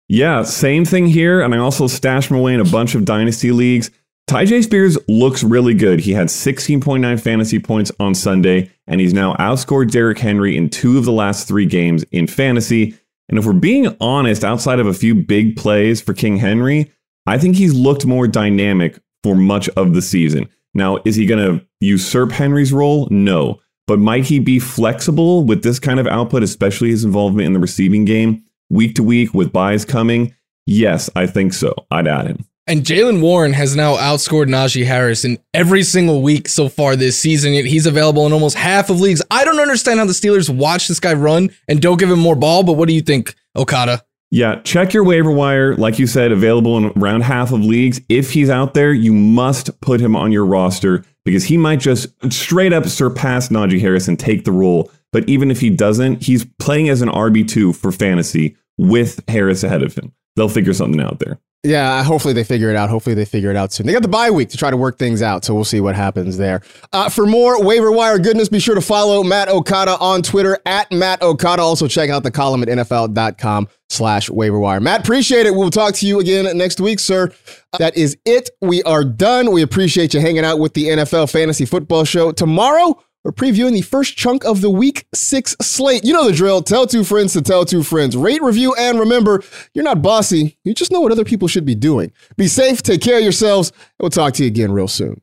Yeah, 0.09 0.43
same 0.43 0.85
thing 0.85 1.07
here. 1.07 1.41
And 1.41 1.55
I 1.55 1.59
also 1.59 1.87
stashed 1.87 2.31
him 2.31 2.37
away 2.37 2.55
in 2.55 2.61
a 2.61 2.65
bunch 2.65 2.95
of 2.95 3.05
dynasty 3.05 3.53
leagues. 3.53 3.91
Tyjae 4.29 4.65
Spears 4.65 4.99
looks 5.07 5.45
really 5.45 5.75
good. 5.75 6.01
He 6.01 6.13
had 6.13 6.29
16.9 6.29 7.21
fantasy 7.21 7.59
points 7.59 7.93
on 8.01 8.15
Sunday, 8.15 8.71
and 8.87 9.01
he's 9.01 9.13
now 9.13 9.35
outscored 9.35 9.91
Derrick 9.91 10.19
Henry 10.19 10.57
in 10.57 10.71
two 10.71 10.99
of 10.99 11.05
the 11.05 11.13
last 11.13 11.47
three 11.47 11.67
games 11.67 12.05
in 12.11 12.27
fantasy. 12.27 12.95
And 13.29 13.39
if 13.39 13.45
we're 13.45 13.53
being 13.53 13.95
honest, 14.01 14.45
outside 14.45 14.79
of 14.79 14.87
a 14.87 14.95
few 14.95 15.15
big 15.15 15.57
plays 15.57 16.01
for 16.01 16.15
King 16.15 16.39
Henry, 16.39 16.91
I 17.27 17.39
think 17.39 17.57
he's 17.57 17.75
looked 17.75 18.07
more 18.07 18.27
dynamic 18.27 18.99
for 19.25 19.35
much 19.35 19.71
of 19.71 19.95
the 19.95 20.03
season. 20.03 20.49
Now, 20.75 20.99
is 21.07 21.17
he 21.17 21.25
going 21.25 21.59
to 21.59 21.67
usurp 21.81 22.31
Henry's 22.31 22.75
role? 22.75 23.09
No. 23.11 23.61
But 23.87 23.99
might 23.99 24.25
he 24.25 24.39
be 24.39 24.59
flexible 24.59 25.45
with 25.45 25.63
this 25.63 25.79
kind 25.79 25.99
of 25.99 26.07
output, 26.07 26.43
especially 26.43 26.91
his 26.91 27.05
involvement 27.05 27.47
in 27.47 27.55
the 27.55 27.59
receiving 27.59 28.05
game 28.05 28.45
week 28.69 28.95
to 28.97 29.03
week 29.03 29.33
with 29.33 29.51
buys 29.51 29.87
coming? 29.87 30.35
Yes, 30.67 31.09
I 31.17 31.27
think 31.27 31.55
so. 31.55 31.75
I'd 31.91 32.07
add 32.07 32.27
him. 32.27 32.45
And 32.67 32.83
Jaylen 32.83 33.21
Warren 33.23 33.55
has 33.55 33.75
now 33.77 33.97
outscored 33.97 34.49
Najee 34.49 34.85
Harris 34.85 35.25
in 35.25 35.39
every 35.53 35.83
single 35.83 36.23
week 36.23 36.49
so 36.49 36.69
far 36.69 36.97
this 36.97 37.19
season. 37.19 37.53
He's 37.53 37.87
available 37.87 38.27
in 38.27 38.33
almost 38.33 38.57
half 38.57 38.91
of 38.91 39.01
leagues. 39.01 39.23
I 39.31 39.45
don't 39.45 39.61
understand 39.61 40.01
how 40.01 40.07
the 40.07 40.13
Steelers 40.13 40.55
watch 40.55 40.89
this 40.89 41.01
guy 41.01 41.15
run 41.15 41.51
and 41.69 41.81
don't 41.81 41.99
give 41.99 42.11
him 42.11 42.21
more 42.21 42.37
ball, 42.37 42.63
but 42.63 42.75
what 42.75 42.89
do 42.89 42.95
you 42.95 43.03
think, 43.03 43.35
Okada? 43.57 44.03
Yeah, 44.35 44.57
check 44.65 44.93
your 44.93 45.05
waiver 45.05 45.31
wire. 45.31 45.77
Like 45.77 46.01
you 46.01 46.09
said, 46.09 46.33
available 46.33 46.77
in 46.77 46.87
around 47.01 47.21
half 47.21 47.53
of 47.53 47.61
leagues. 47.61 48.01
If 48.09 48.33
he's 48.33 48.51
out 48.51 48.75
there, 48.75 48.93
you 48.93 49.13
must 49.13 49.81
put 49.81 50.01
him 50.01 50.17
on 50.17 50.33
your 50.33 50.45
roster 50.45 51.05
because 51.25 51.45
he 51.45 51.57
might 51.57 51.79
just 51.79 52.09
straight 52.33 52.73
up 52.73 52.85
surpass 52.87 53.51
Najee 53.51 53.81
Harris 53.81 54.09
and 54.09 54.19
take 54.19 54.45
the 54.45 54.51
role. 54.51 54.91
But 55.13 55.29
even 55.29 55.53
if 55.53 55.61
he 55.61 55.71
doesn't, 55.71 56.25
he's 56.25 56.45
playing 56.59 56.89
as 56.89 57.01
an 57.01 57.11
RB2 57.11 57.77
for 57.77 57.93
fantasy 57.93 58.57
with 58.77 59.23
Harris 59.29 59.63
ahead 59.63 59.85
of 59.85 59.95
him. 59.95 60.13
They'll 60.35 60.49
figure 60.49 60.75
something 60.75 61.01
out 61.01 61.21
there. 61.21 61.39
Yeah, 61.65 62.05
hopefully 62.05 62.35
they 62.35 62.45
figure 62.45 62.69
it 62.69 62.77
out. 62.77 62.91
Hopefully 62.91 63.15
they 63.15 63.25
figure 63.25 63.51
it 63.51 63.57
out 63.57 63.73
soon. 63.73 63.87
They 63.87 63.95
got 63.95 64.03
the 64.03 64.09
bye 64.09 64.31
week 64.31 64.51
to 64.51 64.59
try 64.59 64.71
to 64.71 64.77
work 64.77 64.99
things 64.99 65.23
out, 65.23 65.47
so 65.47 65.55
we'll 65.55 65.65
see 65.65 65.81
what 65.81 65.95
happens 65.95 66.37
there. 66.37 66.61
Uh, 66.93 67.09
for 67.09 67.25
more 67.25 67.65
waiver 67.65 67.91
wire 67.91 68.19
goodness, 68.19 68.51
be 68.51 68.61
sure 68.61 68.75
to 68.75 68.83
follow 68.83 69.25
Matt 69.25 69.49
Okada 69.49 69.97
on 69.99 70.21
Twitter 70.21 70.59
at 70.67 70.93
Matt 70.93 71.23
Okada. 71.23 71.63
Also 71.63 71.89
check 71.89 72.11
out 72.11 72.23
the 72.23 72.31
column 72.31 72.63
at 72.63 72.69
NFL.com 72.69 73.69
slash 73.89 74.29
waiver 74.29 74.59
wire. 74.59 74.79
Matt, 74.79 75.01
appreciate 75.01 75.47
it. 75.47 75.55
We'll 75.55 75.71
talk 75.71 75.95
to 75.95 76.07
you 76.07 76.21
again 76.21 76.55
next 76.59 76.81
week, 76.81 77.01
sir. 77.01 77.33
Uh, 77.73 77.79
that 77.79 77.97
is 77.97 78.15
it. 78.27 78.51
We 78.61 78.83
are 78.83 79.03
done. 79.03 79.51
We 79.51 79.63
appreciate 79.63 80.13
you 80.13 80.21
hanging 80.21 80.45
out 80.45 80.59
with 80.59 80.75
the 80.75 80.89
NFL 80.89 81.33
Fantasy 81.33 81.65
Football 81.65 82.05
Show. 82.05 82.31
Tomorrow, 82.33 83.03
we're 83.25 83.33
previewing 83.33 83.73
the 83.73 83.81
first 83.81 84.17
chunk 84.17 84.45
of 84.45 84.61
the 84.61 84.69
week 84.69 85.07
six 85.15 85.57
slate. 85.63 86.05
You 86.05 86.13
know 86.13 86.27
the 86.27 86.37
drill. 86.37 86.61
Tell 86.61 86.87
two 86.87 87.05
friends 87.05 87.33
to 87.33 87.41
tell 87.41 87.65
two 87.65 87.83
friends. 87.83 88.17
Rate, 88.17 88.43
review, 88.43 88.75
and 88.75 89.01
remember, 89.01 89.43
you're 89.73 89.85
not 89.85 90.03
bossy. 90.03 90.59
You 90.63 90.75
just 90.75 90.93
know 90.93 91.01
what 91.01 91.11
other 91.11 91.25
people 91.25 91.49
should 91.49 91.65
be 91.65 91.75
doing. 91.75 92.13
Be 92.37 92.47
safe, 92.47 92.83
take 92.83 93.01
care 93.01 93.17
of 93.17 93.23
yourselves, 93.23 93.71
and 93.71 93.79
we'll 94.01 94.11
talk 94.11 94.35
to 94.35 94.43
you 94.43 94.49
again 94.49 94.73
real 94.73 94.89
soon. 94.89 95.23